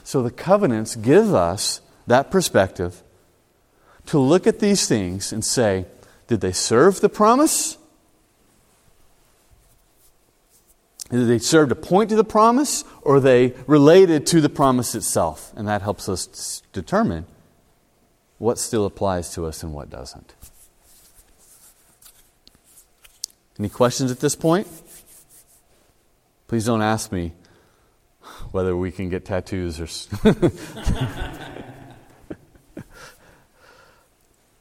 So 0.04 0.22
the 0.22 0.30
covenants 0.30 0.94
give 0.94 1.34
us 1.34 1.80
that 2.06 2.30
perspective 2.30 3.02
to 4.06 4.18
look 4.18 4.46
at 4.46 4.60
these 4.60 4.86
things 4.86 5.32
and 5.32 5.42
say, 5.42 5.86
did 6.28 6.42
they 6.42 6.52
serve 6.52 7.00
the 7.00 7.08
promise? 7.08 7.78
Did 11.10 11.26
they 11.26 11.38
serve 11.38 11.70
to 11.70 11.74
point 11.74 12.10
to 12.10 12.16
the 12.16 12.24
promise, 12.24 12.84
or 13.02 13.20
they 13.20 13.54
related 13.66 14.26
to 14.28 14.40
the 14.40 14.48
promise 14.48 14.94
itself? 14.94 15.52
And 15.56 15.66
that 15.68 15.82
helps 15.82 16.08
us 16.08 16.62
determine 16.72 17.26
what 18.38 18.58
still 18.58 18.84
applies 18.84 19.32
to 19.34 19.46
us 19.46 19.62
and 19.62 19.72
what 19.72 19.90
doesn't. 19.90 20.34
Any 23.58 23.68
questions 23.68 24.10
at 24.10 24.20
this 24.20 24.34
point? 24.34 24.66
Please 26.48 26.66
don't 26.66 26.82
ask 26.82 27.12
me 27.12 27.32
whether 28.54 28.76
we 28.76 28.92
can 28.92 29.08
get 29.08 29.24
tattoos 29.24 29.80
or. 29.80 29.88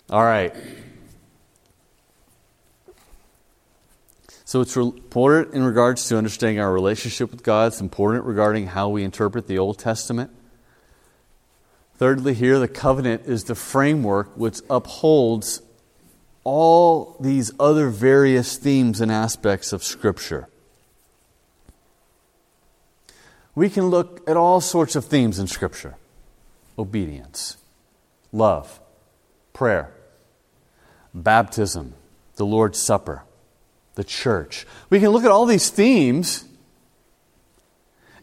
All 0.09 0.23
right. 0.23 0.51
So 4.45 4.61
it's 4.61 4.75
important 4.75 5.53
in 5.53 5.63
regards 5.63 6.07
to 6.07 6.17
understanding 6.17 6.59
our 6.59 6.73
relationship 6.73 7.29
with 7.29 7.43
God. 7.43 7.67
It's 7.67 7.81
important 7.81 8.25
regarding 8.25 8.65
how 8.65 8.89
we 8.89 9.03
interpret 9.03 9.47
the 9.47 9.59
Old 9.59 9.77
Testament. 9.77 10.31
Thirdly, 11.97 12.33
here, 12.33 12.57
the 12.57 12.67
covenant 12.67 13.27
is 13.27 13.43
the 13.43 13.53
framework 13.53 14.35
which 14.35 14.61
upholds 14.71 15.61
all 16.43 17.15
these 17.19 17.51
other 17.59 17.89
various 17.89 18.57
themes 18.57 19.01
and 19.01 19.11
aspects 19.11 19.71
of 19.71 19.83
Scripture 19.83 20.49
we 23.55 23.69
can 23.69 23.87
look 23.87 24.27
at 24.29 24.37
all 24.37 24.61
sorts 24.61 24.95
of 24.95 25.05
themes 25.05 25.39
in 25.39 25.47
Scripture 25.47 25.95
obedience, 26.77 27.57
love, 28.31 28.79
prayer, 29.53 29.93
baptism, 31.13 31.93
the 32.35 32.45
Lord's 32.45 32.79
Supper, 32.79 33.23
the 33.95 34.03
church. 34.03 34.65
We 34.89 34.99
can 34.99 35.09
look 35.09 35.23
at 35.23 35.31
all 35.31 35.45
these 35.45 35.69
themes 35.69 36.45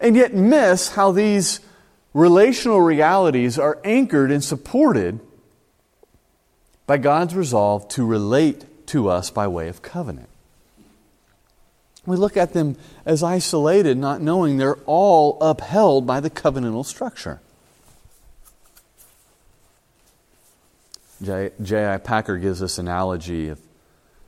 and 0.00 0.16
yet 0.16 0.34
miss 0.34 0.90
how 0.90 1.12
these 1.12 1.60
relational 2.12 2.80
realities 2.80 3.58
are 3.58 3.78
anchored 3.84 4.32
and 4.32 4.42
supported 4.42 5.20
by 6.86 6.96
God's 6.96 7.36
resolve 7.36 7.86
to 7.88 8.04
relate 8.04 8.86
to 8.88 9.08
us 9.08 9.30
by 9.30 9.46
way 9.46 9.68
of 9.68 9.82
covenant. 9.82 10.29
We 12.06 12.16
look 12.16 12.36
at 12.36 12.52
them 12.52 12.76
as 13.04 13.22
isolated, 13.22 13.98
not 13.98 14.20
knowing 14.20 14.56
they're 14.56 14.78
all 14.86 15.38
upheld 15.40 16.06
by 16.06 16.20
the 16.20 16.30
covenantal 16.30 16.84
structure. 16.84 17.40
J.I. 21.22 21.98
Packer 21.98 22.38
gives 22.38 22.60
this 22.60 22.78
analogy. 22.78 23.48
If 23.48 23.58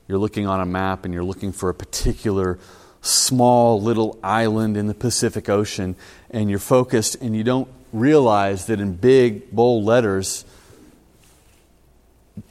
you're 0.07 0.19
looking 0.19 0.45
on 0.45 0.59
a 0.59 0.65
map 0.65 1.05
and 1.05 1.13
you're 1.13 1.23
looking 1.23 1.51
for 1.51 1.69
a 1.69 1.73
particular 1.73 2.59
small 3.01 3.81
little 3.81 4.19
island 4.23 4.77
in 4.77 4.87
the 4.87 4.93
Pacific 4.93 5.49
Ocean, 5.49 5.95
and 6.29 6.49
you're 6.49 6.59
focused 6.59 7.15
and 7.15 7.35
you 7.35 7.43
don't 7.43 7.67
realize 7.91 8.67
that 8.67 8.79
in 8.79 8.93
big, 8.93 9.51
bold 9.51 9.83
letters, 9.83 10.45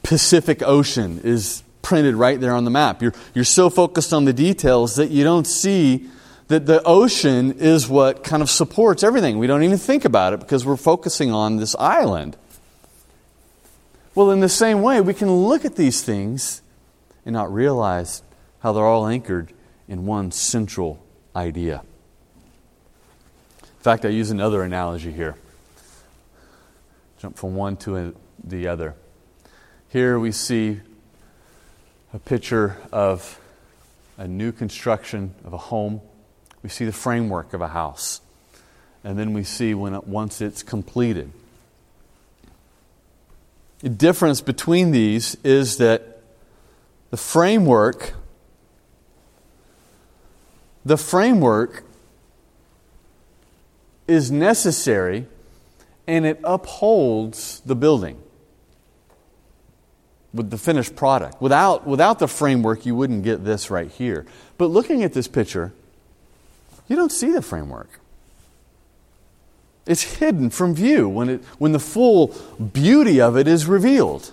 Pacific 0.03 0.61
Ocean 0.61 1.21
is 1.23 1.63
printed 1.83 2.15
right 2.15 2.39
there 2.39 2.55
on 2.55 2.63
the 2.63 2.71
map. 2.71 3.03
You're, 3.03 3.13
you're 3.35 3.45
so 3.45 3.69
focused 3.69 4.11
on 4.11 4.25
the 4.25 4.33
details 4.33 4.95
that 4.95 5.11
you 5.11 5.23
don't 5.23 5.45
see 5.45 6.09
that 6.47 6.65
the 6.65 6.81
ocean 6.83 7.53
is 7.59 7.87
what 7.87 8.23
kind 8.23 8.41
of 8.41 8.49
supports 8.49 9.03
everything. 9.03 9.37
We 9.37 9.45
don't 9.45 9.63
even 9.63 9.77
think 9.77 10.03
about 10.03 10.33
it 10.33 10.39
because 10.39 10.65
we're 10.65 10.77
focusing 10.77 11.31
on 11.31 11.57
this 11.57 11.75
island. 11.75 12.35
Well, 14.15 14.31
in 14.31 14.39
the 14.39 14.49
same 14.49 14.81
way, 14.81 15.01
we 15.01 15.13
can 15.13 15.31
look 15.31 15.65
at 15.65 15.75
these 15.75 16.01
things 16.01 16.61
and 17.25 17.33
not 17.33 17.53
realize 17.53 18.23
how 18.59 18.73
they're 18.73 18.85
all 18.85 19.07
anchored 19.07 19.53
in 19.87 20.05
one 20.05 20.31
central 20.31 21.03
idea. 21.35 21.83
In 23.61 23.83
fact, 23.83 24.05
I 24.05 24.09
use 24.09 24.31
another 24.31 24.63
analogy 24.63 25.11
here. 25.11 25.35
Jump 27.19 27.37
from 27.37 27.55
one 27.55 27.77
to 27.77 28.15
the 28.43 28.67
other. 28.67 28.95
Here 29.89 30.19
we 30.19 30.31
see 30.31 30.81
a 32.13 32.19
picture 32.19 32.77
of 32.91 33.39
a 34.17 34.27
new 34.27 34.51
construction 34.51 35.33
of 35.43 35.51
a 35.53 35.57
home. 35.57 35.99
We 36.61 36.69
see 36.69 36.85
the 36.85 36.93
framework 36.93 37.53
of 37.53 37.61
a 37.61 37.69
house. 37.69 38.21
And 39.03 39.17
then 39.17 39.33
we 39.33 39.43
see 39.43 39.73
when 39.73 39.95
it, 39.95 40.07
once 40.07 40.39
it's 40.39 40.61
completed. 40.61 41.31
The 43.79 43.89
difference 43.89 44.39
between 44.39 44.91
these 44.91 45.35
is 45.43 45.77
that 45.77 46.21
the 47.09 47.17
framework 47.17 48.13
the 50.85 50.97
framework 50.97 51.85
is 54.05 54.29
necessary 54.29 55.27
and 56.05 56.25
it 56.25 56.39
upholds 56.43 57.61
the 57.61 57.75
building 57.75 58.22
with 60.33 60.49
the 60.49 60.57
finished 60.57 60.95
product. 60.95 61.41
Without, 61.41 61.85
without 61.85 62.19
the 62.19 62.27
framework, 62.27 62.85
you 62.85 62.95
wouldn't 62.95 63.23
get 63.23 63.45
this 63.45 63.69
right 63.69 63.89
here. 63.91 64.25
But 64.57 64.67
looking 64.67 65.03
at 65.03 65.13
this 65.13 65.27
picture, 65.27 65.73
you 66.87 66.95
don't 66.95 67.11
see 67.11 67.31
the 67.31 67.41
framework. 67.41 67.99
It's 69.85 70.17
hidden 70.19 70.49
from 70.49 70.73
view 70.73 71.09
when, 71.09 71.29
it, 71.29 71.43
when 71.57 71.73
the 71.73 71.79
full 71.79 72.27
beauty 72.73 73.19
of 73.19 73.37
it 73.37 73.47
is 73.47 73.65
revealed. 73.65 74.31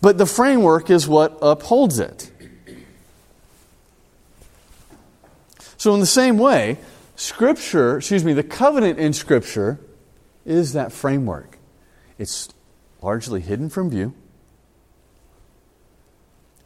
But 0.00 0.18
the 0.18 0.26
framework 0.26 0.90
is 0.90 1.06
what 1.06 1.38
upholds 1.40 1.98
it. 1.98 2.30
So, 5.76 5.94
in 5.94 6.00
the 6.00 6.06
same 6.06 6.38
way, 6.38 6.78
Scripture, 7.16 7.98
excuse 7.98 8.24
me, 8.24 8.32
the 8.32 8.42
covenant 8.42 8.98
in 8.98 9.12
Scripture 9.12 9.78
is 10.44 10.72
that 10.72 10.92
framework. 10.92 11.58
It's 12.18 12.48
largely 13.00 13.40
hidden 13.40 13.68
from 13.68 13.90
view. 13.90 14.14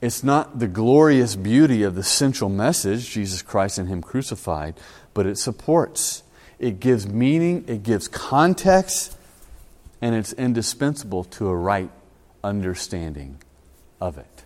It's 0.01 0.23
not 0.23 0.59
the 0.59 0.69
glorious 0.69 1.37
beauty 1.37 1.83
of 1.83 1.95
the 1.95 2.03
central 2.03 2.51
message, 2.51 3.11
Jesus 3.11 3.43
Christ 3.43 3.79
and 3.79 3.89
Him 3.89 4.03
crucified, 4.03 4.75
but 5.15 5.27
it 5.27 5.39
supports, 5.39 6.23
it 6.59 6.81
gives 6.81 7.07
meaning, 7.07 7.65
it 7.67 7.83
gives 7.83 8.07
context, 8.07 9.17
and 10.03 10.15
it's 10.15 10.33
indispensable 10.35 11.25
to 11.25 11.49
a 11.49 11.57
right 11.57 11.91
understanding 12.45 13.39
of 14.01 14.19
it. 14.19 14.45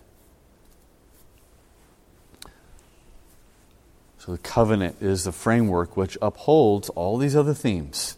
So 4.19 4.31
the 4.31 4.37
covenant 4.37 4.97
is 5.01 5.23
the 5.23 5.31
framework 5.31 5.97
which 5.97 6.17
upholds 6.21 6.89
all 6.89 7.17
these 7.17 7.35
other 7.35 7.53
themes 7.53 8.17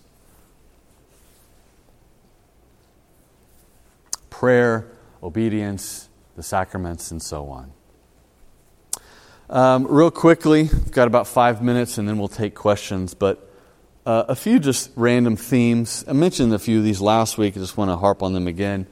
prayer, 4.30 4.86
obedience, 5.22 6.10
the 6.36 6.44
sacraments, 6.44 7.12
and 7.12 7.22
so 7.22 7.50
on. 7.50 7.72
Um, 9.50 9.86
real 9.88 10.10
quickly, 10.10 10.64
we've 10.64 10.92
got 10.92 11.08
about 11.08 11.28
five 11.28 11.62
minutes 11.62 11.98
and 11.98 12.08
then 12.08 12.18
we'll 12.18 12.28
take 12.28 12.56
questions, 12.56 13.14
but 13.14 13.52
uh, 14.06 14.24
a 14.28 14.36
few 14.36 14.58
just 14.58 14.92
random 14.96 15.36
themes. 15.36 16.04
I 16.08 16.14
mentioned 16.14 16.54
a 16.54 16.60
few 16.60 16.80
of 16.80 16.84
these 16.84 17.02
last 17.02 17.38
week, 17.38 17.56
I 17.56 17.60
just 17.60 17.78
want 17.78 17.92
to 17.92 17.98
harp 17.98 18.24
on 18.24 18.34
them 18.34 18.48
again. 18.48 18.88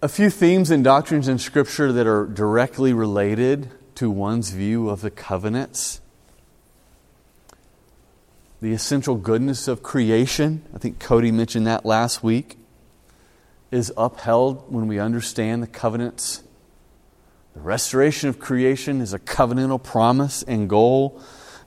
A 0.00 0.08
few 0.08 0.30
themes 0.30 0.70
and 0.70 0.82
doctrines 0.82 1.28
in 1.28 1.38
Scripture 1.38 1.92
that 1.92 2.06
are 2.06 2.26
directly 2.26 2.92
related 2.92 3.70
to 3.96 4.10
one's 4.10 4.50
view 4.50 4.88
of 4.88 5.00
the 5.00 5.10
covenants. 5.10 6.00
The 8.60 8.72
essential 8.72 9.16
goodness 9.16 9.68
of 9.68 9.82
creation, 9.82 10.64
I 10.74 10.78
think 10.78 10.98
Cody 10.98 11.30
mentioned 11.30 11.66
that 11.66 11.84
last 11.84 12.22
week, 12.22 12.56
is 13.72 13.92
upheld 13.96 14.70
when 14.72 14.86
we 14.86 14.98
understand 15.00 15.62
the 15.62 15.66
covenants. 15.66 16.42
The 17.54 17.60
restoration 17.60 18.28
of 18.28 18.38
creation 18.38 19.00
is 19.00 19.12
a 19.12 19.18
covenantal 19.18 19.82
promise 19.82 20.42
and 20.42 20.68
goal. 20.68 21.20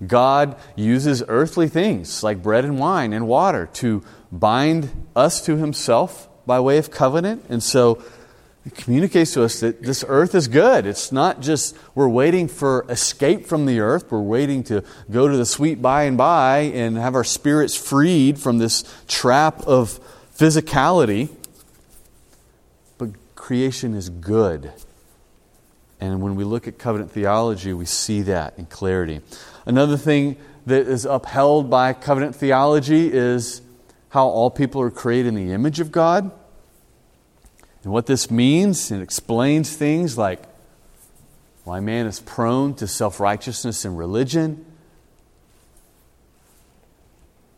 God 0.05 0.57
uses 0.75 1.23
earthly 1.27 1.67
things 1.67 2.23
like 2.23 2.41
bread 2.41 2.65
and 2.65 2.79
wine 2.79 3.13
and 3.13 3.27
water 3.27 3.69
to 3.73 4.03
bind 4.31 5.07
us 5.15 5.43
to 5.45 5.57
Himself 5.57 6.29
by 6.45 6.59
way 6.59 6.77
of 6.77 6.91
covenant. 6.91 7.45
And 7.49 7.61
so 7.61 8.03
it 8.65 8.75
communicates 8.75 9.33
to 9.33 9.43
us 9.43 9.59
that 9.59 9.83
this 9.83 10.03
earth 10.07 10.33
is 10.33 10.47
good. 10.47 10.87
It's 10.87 11.11
not 11.11 11.39
just 11.39 11.77
we're 11.93 12.09
waiting 12.09 12.47
for 12.47 12.85
escape 12.89 13.45
from 13.45 13.67
the 13.67 13.79
earth, 13.79 14.11
we're 14.11 14.19
waiting 14.19 14.63
to 14.65 14.83
go 15.11 15.27
to 15.27 15.37
the 15.37 15.45
sweet 15.45 15.81
by 15.81 16.03
and 16.03 16.17
by 16.17 16.59
and 16.59 16.97
have 16.97 17.13
our 17.13 17.23
spirits 17.23 17.75
freed 17.75 18.39
from 18.39 18.57
this 18.57 18.83
trap 19.07 19.61
of 19.67 19.99
physicality. 20.35 21.29
Creation 23.45 23.93
is 23.93 24.09
good. 24.09 24.73
And 25.99 26.19
when 26.19 26.35
we 26.35 26.43
look 26.43 26.67
at 26.67 26.79
covenant 26.79 27.11
theology, 27.11 27.73
we 27.73 27.85
see 27.85 28.23
that 28.23 28.57
in 28.57 28.65
clarity. 28.65 29.21
Another 29.67 29.97
thing 29.97 30.37
that 30.65 30.87
is 30.87 31.05
upheld 31.05 31.69
by 31.69 31.93
covenant 31.93 32.35
theology 32.35 33.13
is 33.13 33.61
how 34.09 34.25
all 34.25 34.49
people 34.49 34.81
are 34.81 34.89
created 34.89 35.27
in 35.27 35.35
the 35.35 35.53
image 35.53 35.79
of 35.79 35.91
God. 35.91 36.31
And 37.83 37.93
what 37.93 38.07
this 38.07 38.31
means, 38.31 38.89
it 38.89 38.99
explains 38.99 39.75
things 39.75 40.17
like 40.17 40.41
why 41.65 41.79
man 41.81 42.07
is 42.07 42.21
prone 42.21 42.73
to 42.77 42.87
self 42.87 43.19
righteousness 43.19 43.85
and 43.85 43.95
religion, 43.95 44.65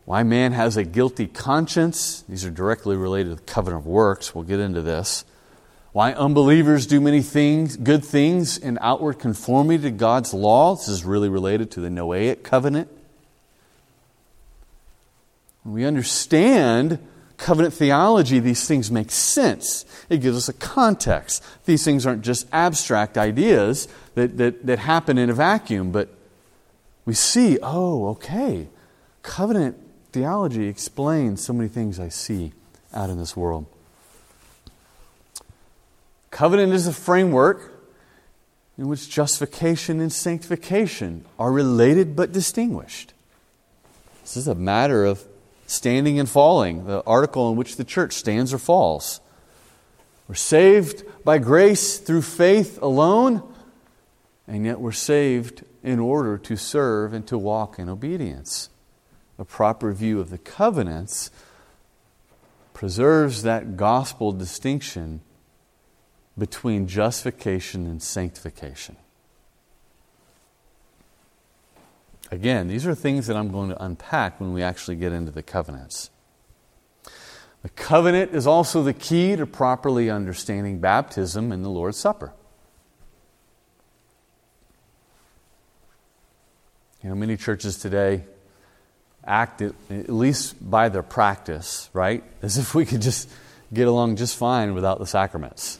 why 0.04 0.22
man 0.22 0.52
has 0.52 0.76
a 0.76 0.84
guilty 0.84 1.26
conscience. 1.28 2.24
These 2.28 2.44
are 2.44 2.50
directly 2.50 2.94
related 2.94 3.30
to 3.30 3.36
the 3.36 3.50
covenant 3.50 3.84
of 3.84 3.86
works. 3.86 4.34
We'll 4.34 4.44
get 4.44 4.60
into 4.60 4.82
this. 4.82 5.24
Why 5.92 6.12
unbelievers 6.12 6.86
do 6.86 7.00
many 7.00 7.22
things, 7.22 7.76
good 7.76 8.04
things 8.04 8.58
in 8.58 8.78
outward 8.80 9.18
conformity 9.18 9.84
to 9.84 9.90
God's 9.90 10.34
law. 10.34 10.76
This 10.76 10.88
is 10.88 11.04
really 11.04 11.28
related 11.28 11.70
to 11.72 11.80
the 11.80 11.88
Noahic 11.88 12.42
covenant. 12.42 12.88
When 15.62 15.74
we 15.74 15.84
understand 15.84 16.98
covenant 17.38 17.72
theology, 17.72 18.38
these 18.38 18.66
things 18.68 18.90
make 18.90 19.10
sense. 19.10 19.86
It 20.10 20.18
gives 20.18 20.36
us 20.36 20.48
a 20.48 20.52
context. 20.52 21.42
These 21.64 21.84
things 21.84 22.04
aren't 22.04 22.22
just 22.22 22.46
abstract 22.52 23.16
ideas 23.16 23.88
that, 24.14 24.36
that, 24.36 24.66
that 24.66 24.78
happen 24.80 25.16
in 25.16 25.30
a 25.30 25.34
vacuum, 25.34 25.90
but 25.90 26.10
we 27.06 27.14
see, 27.14 27.58
oh, 27.62 28.08
okay, 28.08 28.68
covenant 29.22 29.76
theology 30.12 30.66
explains 30.66 31.44
so 31.44 31.52
many 31.52 31.68
things 31.68 31.98
I 31.98 32.08
see 32.08 32.52
out 32.92 33.08
in 33.08 33.18
this 33.18 33.36
world. 33.36 33.66
Covenant 36.30 36.72
is 36.72 36.86
a 36.86 36.92
framework 36.92 37.72
in 38.76 38.88
which 38.88 39.10
justification 39.10 40.00
and 40.00 40.12
sanctification 40.12 41.24
are 41.38 41.50
related 41.50 42.14
but 42.14 42.32
distinguished. 42.32 43.12
This 44.22 44.36
is 44.36 44.46
a 44.46 44.54
matter 44.54 45.04
of 45.04 45.24
standing 45.66 46.18
and 46.18 46.28
falling, 46.28 46.86
the 46.86 47.02
article 47.04 47.50
in 47.50 47.56
which 47.56 47.76
the 47.76 47.84
church 47.84 48.12
stands 48.12 48.54
or 48.54 48.58
falls. 48.58 49.20
We're 50.28 50.34
saved 50.34 51.02
by 51.24 51.38
grace 51.38 51.98
through 51.98 52.22
faith 52.22 52.80
alone, 52.82 53.42
and 54.46 54.64
yet 54.64 54.80
we're 54.80 54.92
saved 54.92 55.64
in 55.82 55.98
order 55.98 56.38
to 56.38 56.56
serve 56.56 57.12
and 57.12 57.26
to 57.26 57.38
walk 57.38 57.78
in 57.78 57.88
obedience. 57.88 58.68
A 59.38 59.44
proper 59.44 59.92
view 59.92 60.20
of 60.20 60.30
the 60.30 60.38
covenants 60.38 61.30
preserves 62.74 63.42
that 63.42 63.76
gospel 63.76 64.32
distinction 64.32 65.20
between 66.38 66.86
justification 66.86 67.86
and 67.86 68.02
sanctification. 68.02 68.96
Again, 72.30 72.68
these 72.68 72.86
are 72.86 72.94
things 72.94 73.26
that 73.26 73.36
I'm 73.36 73.50
going 73.50 73.70
to 73.70 73.82
unpack 73.82 74.40
when 74.40 74.52
we 74.52 74.62
actually 74.62 74.96
get 74.96 75.12
into 75.12 75.32
the 75.32 75.42
covenants. 75.42 76.10
The 77.62 77.70
covenant 77.70 78.34
is 78.34 78.46
also 78.46 78.82
the 78.82 78.92
key 78.92 79.34
to 79.36 79.46
properly 79.46 80.10
understanding 80.10 80.78
baptism 80.78 81.50
and 81.50 81.64
the 81.64 81.70
Lord's 81.70 81.96
Supper. 81.96 82.32
You 87.02 87.10
know, 87.10 87.14
many 87.14 87.36
churches 87.36 87.78
today 87.78 88.24
act, 89.24 89.62
at 89.62 89.74
least 90.08 90.56
by 90.70 90.88
their 90.88 91.02
practice, 91.02 91.90
right, 91.92 92.24
as 92.42 92.58
if 92.58 92.74
we 92.74 92.84
could 92.84 93.02
just 93.02 93.28
get 93.72 93.88
along 93.88 94.16
just 94.16 94.36
fine 94.36 94.74
without 94.74 94.98
the 94.98 95.06
sacraments. 95.06 95.78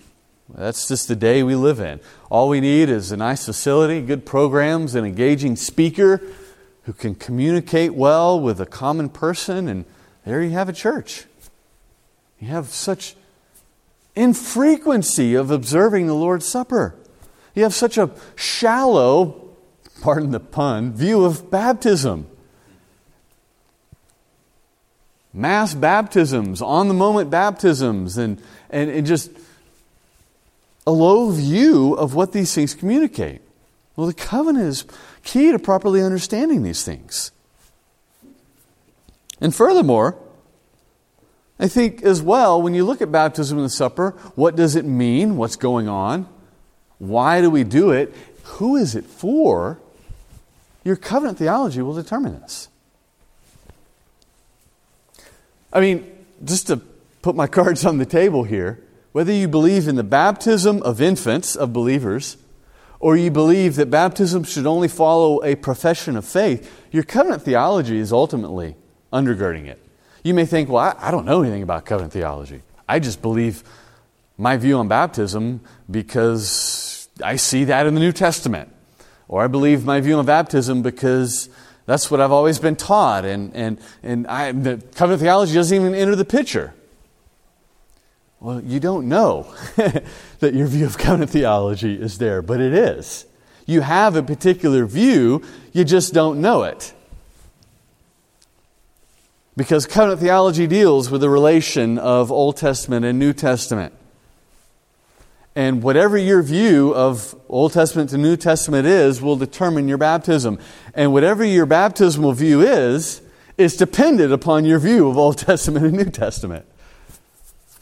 That's 0.55 0.89
just 0.89 1.09
the 1.09 1.17
day 1.17 1.43
we 1.43 1.55
live 1.55 1.79
in. 1.79 2.01
All 2.31 2.49
we 2.49 2.61
need 2.61 2.89
is 2.89 3.13
a 3.13 3.17
nice 3.17 3.45
facility, 3.45 4.01
good 4.01 4.25
programs, 4.25 4.95
an 4.95 5.05
engaging 5.05 5.57
speaker 5.57 6.23
who 6.85 6.93
can 6.95 7.15
communicate 7.15 7.95
well 7.95 8.41
with 8.41 8.61
a 8.61 8.67
common 8.67 9.11
person, 9.11 9.69
and 9.69 9.85
there 10.25 10.43
you 10.43 10.51
have 10.51 10.69
a 10.69 10.73
church. 10.73 11.27
You 12.41 12.49
have 12.49 12.69
such 12.69 13.15
infrequency 14.17 15.35
of 15.35 15.51
observing 15.51 16.07
the 16.07 16.15
Lord's 16.15 16.47
Supper. 16.47 16.95
You 17.55 17.63
have 17.65 17.75
such 17.75 17.99
a 17.99 18.11
shallow, 18.35 19.51
pardon 20.01 20.31
the 20.31 20.41
pun, 20.41 20.95
view 20.95 21.25
of 21.25 21.51
baptism. 21.51 22.27
Mass 25.35 25.75
baptisms, 25.75 26.63
on 26.63 26.89
the 26.89 26.95
moment 26.95 27.29
baptisms, 27.29 28.17
and, 28.17 28.41
and, 28.71 28.91
and 28.91 29.07
just 29.07 29.31
a 30.89 30.91
low 30.91 31.31
view 31.31 31.93
of 31.93 32.15
what 32.15 32.33
these 32.33 32.55
things 32.55 32.75
communicate. 32.75 33.43
Well, 33.95 34.07
the 34.07 34.15
covenant 34.15 34.65
is 34.65 34.87
key 35.23 35.53
to 35.53 35.59
properly 35.59 36.01
understanding 36.01 36.63
these 36.63 36.83
things. 36.83 37.31
And 39.39 39.55
furthermore, 39.55 40.17
I 41.61 41.69
think 41.69 42.03
as 42.03 42.23
well, 42.23 42.63
when 42.63 42.73
you 42.73 42.87
look 42.87 43.03
at 43.03 43.13
baptism 43.13 43.59
and 43.59 43.67
the 43.67 43.71
supper, 43.71 44.13
what 44.35 44.57
does 44.57 44.77
it 44.77 44.87
mean? 44.87 45.37
What's 45.37 45.57
going 45.57 45.89
on? 45.89 46.27
Why 46.97 47.43
do 47.43 47.51
we 47.51 47.65
do 47.65 47.91
it? 47.91 48.15
Who 48.45 48.77
is 48.77 48.95
it 48.95 49.05
for? 49.05 49.79
Your 50.85 50.97
covenant 50.97 51.37
theology 51.37 51.83
will 51.83 51.93
determine 51.93 52.41
this. 52.41 52.71
I 55.71 55.81
mean, 55.81 56.11
just 56.43 56.69
to 56.69 56.79
put 57.21 57.37
my 57.37 57.47
cards 57.59 57.85
on 57.85 57.99
the 57.99 58.07
table 58.07 58.45
here, 58.45 58.83
whether 59.19 59.33
you 59.33 59.49
believe 59.49 59.89
in 59.89 59.97
the 59.97 60.05
baptism 60.05 60.81
of 60.85 61.03
infants, 61.03 61.57
of 61.57 61.73
believers, 61.73 62.37
or 63.01 63.17
you 63.17 63.33
believe 63.33 63.75
that 63.75 63.91
baptism 63.91 64.45
should 64.45 64.65
only 64.65 64.87
follow 64.87 65.43
a 65.43 65.57
profession 65.57 66.17
of 66.17 66.25
faith, 66.25 66.73
your 66.93 67.03
covenant 67.03 67.43
theology 67.43 67.99
is 67.99 68.13
ultimately 68.13 68.77
undergirding 69.13 69.67
it. 69.67 69.85
You 70.23 70.35
may 70.35 70.45
think, 70.47 70.69
well, 70.69 70.85
I, 70.85 71.09
I 71.09 71.11
don't 71.11 71.25
know 71.25 71.43
anything 71.43 71.65
about 71.65 71.85
covenant 71.85 72.13
theology. 72.13 72.63
I 72.89 73.01
just 73.01 73.21
believe 73.21 73.65
my 74.37 74.57
view 74.57 74.77
on 74.77 74.87
baptism 74.87 75.63
because 75.91 77.09
I 77.21 77.35
see 77.35 77.65
that 77.65 77.89
in 77.89 77.95
the 77.95 78.01
New 78.01 78.13
Testament. 78.13 78.73
Or 79.27 79.43
I 79.43 79.49
believe 79.49 79.85
my 79.85 80.01
view 80.01 80.17
on 80.17 80.27
baptism 80.27 80.81
because 80.83 81.49
that's 81.87 82.09
what 82.09 82.21
I've 82.21 82.31
always 82.31 82.61
been 82.61 82.77
taught, 82.77 83.25
and, 83.25 83.53
and, 83.57 83.81
and 84.01 84.29
I, 84.29 84.53
the 84.53 84.77
covenant 84.95 85.23
theology 85.23 85.55
doesn't 85.55 85.75
even 85.75 85.93
enter 85.93 86.15
the 86.15 86.25
picture. 86.25 86.73
Well, 88.41 88.63
you 88.63 88.79
don't 88.79 89.09
know 89.09 89.53
that 89.77 90.55
your 90.55 90.69
view 90.69 90.87
of 90.87 90.97
covenant 90.97 91.31
theology 91.31 92.01
is 92.01 92.19
there, 92.19 92.41
but 92.41 92.61
it 92.61 92.73
is. 92.73 93.27
You 93.67 93.81
have 93.81 94.15
a 94.15 94.23
particular 94.23 94.87
view, 94.87 95.43
you 95.73 95.85
just 95.85 96.15
don't 96.15 96.41
know 96.41 96.63
it. 96.63 96.95
Because 99.57 99.87
covenant 99.87 100.21
theology 100.21 100.69
deals 100.69 101.11
with 101.11 101.21
the 101.21 101.29
relation 101.29 101.99
of 101.99 102.31
Old 102.31 102.57
Testament 102.57 103.05
and 103.05 103.19
New 103.19 103.33
Testament. 103.33 103.93
And 105.57 105.83
whatever 105.83 106.17
your 106.17 106.41
view 106.45 106.95
of 106.95 107.35
Old 107.49 107.73
Testament 107.73 108.11
to 108.11 108.19
New 108.19 108.37
Testament 108.37 108.87
is 108.87 109.21
will 109.21 109.35
determine 109.35 109.89
your 109.89 109.99
baptism. 109.99 110.61
And 110.95 111.13
whatever 111.13 111.45
your 111.45 111.67
baptismal 111.67 112.35
view 112.35 112.61
is, 112.61 113.21
is 113.57 113.77
dependent 113.77 114.33
upon 114.33 114.65
your 114.65 114.79
view 114.79 115.09
of 115.09 115.19
Old 115.19 115.39
Testament 115.39 115.85
and 115.85 115.97
New 115.97 116.11
Testament. 116.13 116.65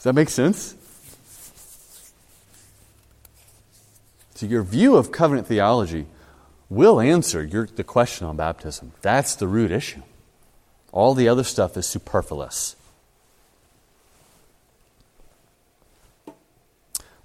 That 0.07 0.13
make 0.13 0.29
sense? 0.29 0.73
So, 4.35 4.45
your 4.45 4.63
view 4.63 4.95
of 4.95 5.11
covenant 5.11 5.47
theology 5.47 6.05
will 6.69 7.01
answer 7.01 7.43
your, 7.43 7.65
the 7.65 7.83
question 7.83 8.25
on 8.25 8.37
baptism. 8.37 8.93
That's 9.01 9.35
the 9.35 9.49
root 9.49 9.69
issue. 9.69 10.03
All 10.93 11.13
the 11.13 11.27
other 11.27 11.43
stuff 11.43 11.75
is 11.75 11.87
superfluous. 11.87 12.77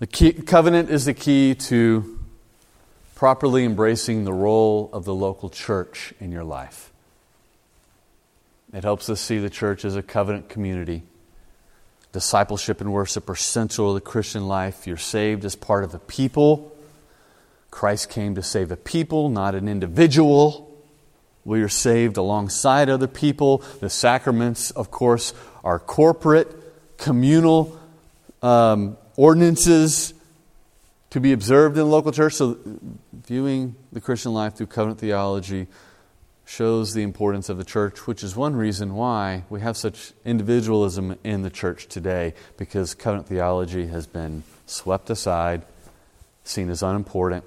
The 0.01 0.09
key, 0.09 0.33
covenant 0.33 0.91
is 0.91 1.05
the 1.05 1.15
key 1.15 1.55
to 1.55 2.19
properly 3.15 3.65
embracing 3.65 4.25
the 4.25 4.33
role 4.33 4.91
of 4.93 5.05
the 5.05 5.15
local 5.15 5.51
church 5.51 6.15
in 6.19 6.33
your 6.33 6.43
life. 6.43 6.91
It 8.73 8.83
helps 8.83 9.09
us 9.09 9.21
see 9.21 9.39
the 9.39 9.51
church 9.51 9.85
as 9.85 9.95
a 9.95 10.03
covenant 10.03 10.49
community. 10.49 11.05
Discipleship 12.13 12.81
and 12.81 12.93
worship 12.93 13.29
are 13.31 13.35
central 13.35 13.89
to 13.91 13.95
the 13.95 14.01
Christian 14.01 14.47
life. 14.47 14.87
You're 14.87 14.99
saved 14.99 15.45
as 15.45 15.57
part 15.57 15.83
of 15.83 15.95
a 15.95 15.99
people. 15.99 16.77
Christ 17.71 18.11
came 18.11 18.35
to 18.35 18.43
save 18.43 18.71
a 18.71 18.77
people, 18.77 19.31
not 19.31 19.55
an 19.55 19.67
individual. 19.67 20.69
We 21.45 21.63
are 21.63 21.69
saved 21.71 22.19
alongside 22.19 22.91
other 22.91 23.07
people. 23.07 23.59
The 23.81 23.89
sacraments, 23.89 24.71
of 24.71 24.91
course, 24.91 25.33
are 25.65 25.79
corporate, 25.79 26.49
communal 26.99 27.81
um, 28.43 28.99
ordinances 29.17 30.13
to 31.11 31.21
be 31.21 31.33
observed 31.33 31.77
in 31.77 31.85
the 31.85 31.91
local 31.91 32.13
church. 32.13 32.35
So, 32.35 32.59
viewing 33.27 33.75
the 33.91 34.01
Christian 34.01 34.35
life 34.35 34.55
through 34.55 34.67
covenant 34.67 35.01
theology 35.01 35.67
shows 36.45 36.95
the 36.95 37.03
importance 37.03 37.49
of 37.49 37.57
the 37.57 37.65
church, 37.65 38.07
which 38.07 38.23
is 38.23 38.37
one 38.37 38.57
reason 38.57 38.95
why 38.95 39.45
we 39.49 39.61
have 39.61 39.77
such 39.77 40.13
individualism 40.25 41.17
in 41.25 41.43
the 41.43 41.51
church 41.51 41.87
today, 41.87 42.35
because 42.57 42.95
covenant 42.95 43.29
theology 43.29 43.87
has 43.87 44.07
been 44.07 44.43
swept 44.67 45.09
aside, 45.11 45.63
seen 46.45 46.69
as 46.69 46.83
unimportant, 46.83 47.45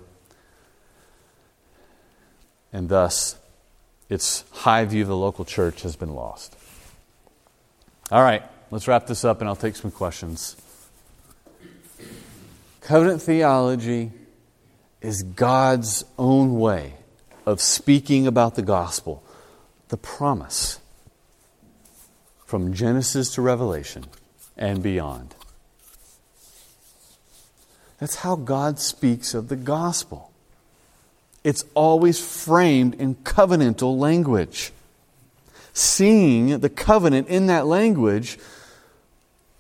and 2.72 2.90
thus 2.90 3.38
its 4.10 4.44
high 4.52 4.86
view 4.86 5.02
of 5.02 5.08
the 5.08 5.16
local 5.16 5.46
church 5.46 5.82
has 5.82 5.96
been 5.96 6.14
lost. 6.14 6.56
All 8.12 8.22
right, 8.22 8.44
let's 8.72 8.88
wrap 8.88 9.08
this 9.08 9.26
up 9.26 9.42
and 9.42 9.50
I'll 9.50 9.56
take 9.56 9.76
some 9.76 9.92
questions. 9.92 10.56
Covenant 12.82 13.22
theology 13.22 14.12
is 15.02 15.24
God's 15.24 16.06
own 16.18 16.60
way 16.60 16.94
of 17.46 17.62
speaking 17.62 18.26
about 18.28 18.56
the 18.56 18.62
gospel, 18.62 19.24
the 19.90 19.98
promise 19.98 20.80
from 22.46 22.74
Genesis 22.74 23.34
to 23.36 23.42
Revelation 23.42 24.06
and 24.58 24.82
beyond. 24.82 25.36
That's 28.00 28.18
how 28.18 28.36
God 28.36 28.80
speaks 28.80 29.34
of 29.34 29.48
the 29.48 29.56
gospel. 29.56 30.32
It's 31.44 31.64
always 31.74 32.20
framed 32.20 32.96
in 32.96 33.16
covenantal 33.16 33.98
language. 33.98 34.72
Seeing 35.74 36.60
the 36.60 36.70
covenant 36.70 37.28
in 37.28 37.48
that 37.48 37.68
language 37.68 38.40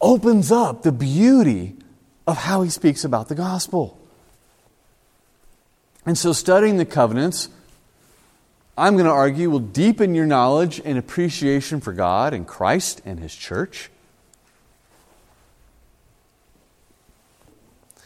opens 0.02 0.52
up 0.52 0.84
the 0.84 0.92
beauty 0.92 1.76
of 2.28 2.38
how 2.38 2.62
he 2.62 2.70
speaks 2.70 3.04
about 3.04 3.28
the 3.28 3.36
gospel. 3.36 3.98
And 6.06 6.18
so, 6.18 6.34
studying 6.34 6.78
the 6.78 6.86
covenants 6.86 7.50
I'm 8.78 8.94
going 8.94 9.06
to 9.06 9.12
argue, 9.12 9.50
will 9.50 9.60
deepen 9.60 10.16
your 10.16 10.26
knowledge 10.26 10.82
and 10.84 10.98
appreciation 10.98 11.80
for 11.80 11.94
God 11.94 12.34
and 12.34 12.46
Christ 12.46 13.02
and 13.06 13.20
His 13.20 13.34
church. 13.34 13.90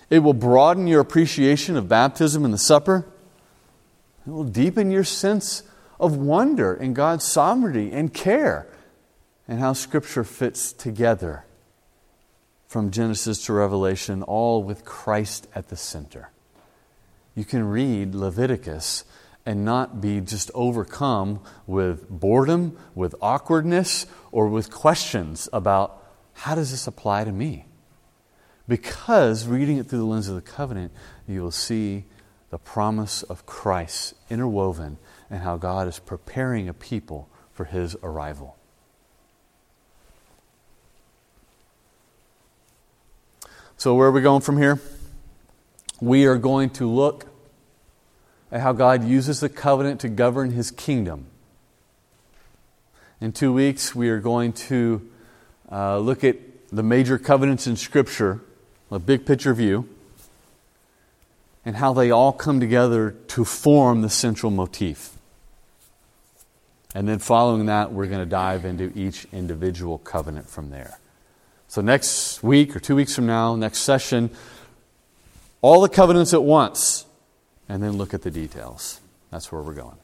It 0.10 0.20
will 0.20 0.34
broaden 0.34 0.88
your 0.88 1.02
appreciation 1.02 1.76
of 1.76 1.88
baptism 1.88 2.46
and 2.46 2.54
the 2.54 2.60
supper. 2.60 3.06
It 4.26 4.30
will 4.30 4.44
deepen 4.44 4.92
your 4.92 5.04
sense 5.04 5.64
of 6.00 6.18
wonder 6.18 6.74
in 6.74 6.94
God's 6.94 7.26
sovereignty 7.26 7.92
and 7.92 8.14
care 8.14 8.68
and 9.48 9.60
how 9.60 9.74
Scripture 9.74 10.24
fits 10.24 10.72
together 10.72 11.46
from 12.68 12.92
Genesis 12.92 13.44
to 13.46 13.54
Revelation, 13.54 14.22
all 14.22 14.64
with 14.64 14.86
Christ 14.86 15.48
at 15.56 15.70
the 15.70 15.76
center. 15.76 16.30
You 17.36 17.44
can 17.44 17.68
read 17.68 18.14
Leviticus 18.14 19.06
and 19.46 19.66
not 19.66 20.02
be 20.02 20.22
just 20.22 20.52
overcome 20.54 21.40
with 21.66 22.10
boredom, 22.10 22.78
with 22.94 23.16
awkwardness, 23.22 24.06
or 24.32 24.48
with 24.48 24.72
questions 24.72 25.50
about 25.54 26.04
how 26.34 26.56
does 26.56 26.72
this 26.72 26.88
apply 26.88 27.24
to 27.24 27.32
me? 27.32 27.66
Because 28.68 29.48
reading 29.48 29.78
it 29.78 29.88
through 29.88 30.00
the 30.00 30.06
lens 30.06 30.28
of 30.28 30.36
the 30.36 30.42
covenant, 30.42 30.92
you 31.28 31.42
will 31.42 31.52
see 31.52 32.06
the 32.50 32.58
promise 32.58 33.24
of 33.24 33.46
Christ 33.46 34.14
interwoven 34.30 34.98
and 35.30 35.42
how 35.42 35.58
God 35.58 35.88
is 35.88 36.00
preparing 36.00 36.70
a 36.70 36.74
people 36.74 37.30
for 37.52 37.66
his 37.66 37.96
arrival. 38.04 38.56
So, 43.78 43.96
where 43.96 44.08
are 44.08 44.12
we 44.12 44.22
going 44.22 44.42
from 44.42 44.58
here? 44.58 44.80
We 46.02 46.26
are 46.26 46.38
going 46.38 46.70
to 46.72 46.90
look 46.90 47.29
how 48.52 48.72
God 48.72 49.04
uses 49.04 49.40
the 49.40 49.50
covenant 49.50 50.00
to 50.02 50.10
govern 50.10 50.52
his 50.52 50.72
kingdom. 50.72 51.28
In 53.22 53.32
two 53.32 53.54
weeks, 53.54 53.94
we 53.94 54.10
are 54.10 54.20
going 54.20 54.54
to 54.54 55.08
uh, 55.72 56.00
look 56.00 56.24
at 56.24 56.38
the 56.70 56.84
major 56.84 57.18
covenants 57.18 57.68
in 57.68 57.76
Scripture, 57.76 58.42
a 58.90 59.00
big 59.00 59.26
picture 59.26 59.54
view, 59.54 59.88
and 61.66 61.76
how 61.76 61.94
they 61.94 62.10
all 62.10 62.32
come 62.32 62.60
together 62.60 63.12
to 63.28 63.46
form 63.46 64.02
the 64.02 64.10
central 64.10 64.52
motif. 64.52 65.12
And 66.96 67.08
then 67.08 67.20
following 67.20 67.68
that, 67.68 67.92
we're 67.92 68.08
going 68.08 68.20
to 68.20 68.26
dive 68.26 68.66
into 68.66 68.92
each 68.96 69.28
individual 69.32 70.00
covenant 70.00 70.50
from 70.50 70.72
there. 70.72 70.98
So, 71.68 71.82
next 71.82 72.42
week 72.42 72.76
or 72.76 72.80
two 72.80 72.96
weeks 72.96 73.14
from 73.14 73.28
now, 73.28 73.56
next 73.56 73.80
session, 73.80 74.32
all 75.62 75.82
the 75.82 75.90
covenants 75.90 76.34
at 76.34 76.42
once 76.42 77.06
and 77.70 77.82
then 77.84 77.94
look 77.94 78.14
at 78.14 78.24
the 78.24 78.32
details. 78.32 79.00
That's 79.30 79.52
where 79.52 79.62
we're 79.62 79.76
going. 79.76 79.96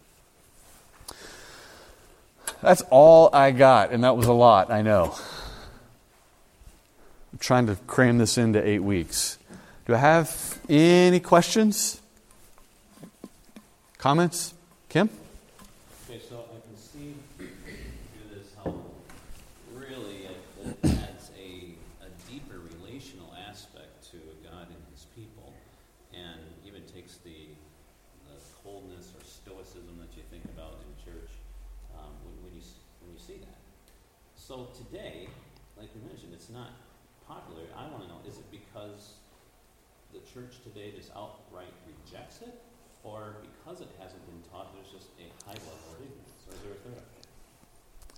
That's 2.62 2.84
all 2.92 3.30
I 3.34 3.52
got, 3.52 3.92
and 3.92 4.04
that 4.04 4.16
was 4.16 4.28
a 4.28 4.34
lot, 4.34 4.72
I 4.72 4.82
know. 4.82 5.16
I'm 7.34 7.40
trying 7.40 7.68
to 7.68 7.76
cram 7.88 8.20
this 8.20 8.38
into 8.38 8.66
eight 8.66 8.80
weeks. 8.80 9.38
Do 9.88 9.96
I 9.96 9.98
have 9.98 10.60
any 10.70 11.20
questions? 11.20 12.00
Comments? 13.98 14.54
Kim? 14.88 15.10
So 34.46 34.70
today, 34.78 35.26
like 35.76 35.90
we 35.98 36.06
mentioned, 36.08 36.30
it's 36.32 36.54
not 36.54 36.70
popular. 37.28 37.66
I 37.76 37.90
want 37.90 38.06
to 38.06 38.08
know 38.08 38.22
is 38.30 38.38
it 38.38 38.46
because 38.54 39.18
the 40.14 40.22
church 40.22 40.62
today 40.62 40.94
just 40.96 41.10
outright 41.18 41.74
rejects 41.90 42.46
it, 42.46 42.54
or 43.04 43.42
because 43.42 43.82
it 43.82 43.90
hasn't 43.98 44.22
been 44.30 44.38
taught, 44.54 44.70
there's 44.78 44.94
just 44.94 45.10
a 45.18 45.26
high 45.50 45.58
level 45.58 45.98
of 45.98 45.98
ignorance? 45.98 46.46
Or 46.46 46.54
is 46.54 46.62
there 46.62 46.78
a 46.78 46.82
third 46.86 47.02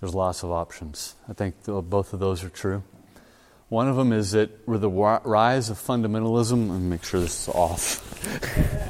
There's 0.00 0.14
lots 0.14 0.42
of 0.42 0.52
options. 0.52 1.14
I 1.28 1.32
think 1.32 1.56
both 1.64 2.12
of 2.12 2.20
those 2.20 2.44
are 2.44 2.48
true. 2.48 2.82
One 3.68 3.88
of 3.88 3.96
them 3.96 4.12
is 4.12 4.32
that 4.32 4.66
with 4.66 4.80
the 4.80 4.90
rise 4.90 5.70
of 5.70 5.76
fundamentalism, 5.76 6.52
and 6.52 6.88
make 6.88 7.04
sure 7.04 7.20
this 7.20 7.48
is 7.48 7.54
off. 7.54 8.02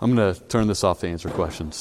I'm 0.00 0.14
going 0.14 0.34
to 0.34 0.40
turn 0.40 0.68
this 0.68 0.84
off 0.84 1.00
to 1.00 1.08
answer 1.08 1.30
questions. 1.30 1.74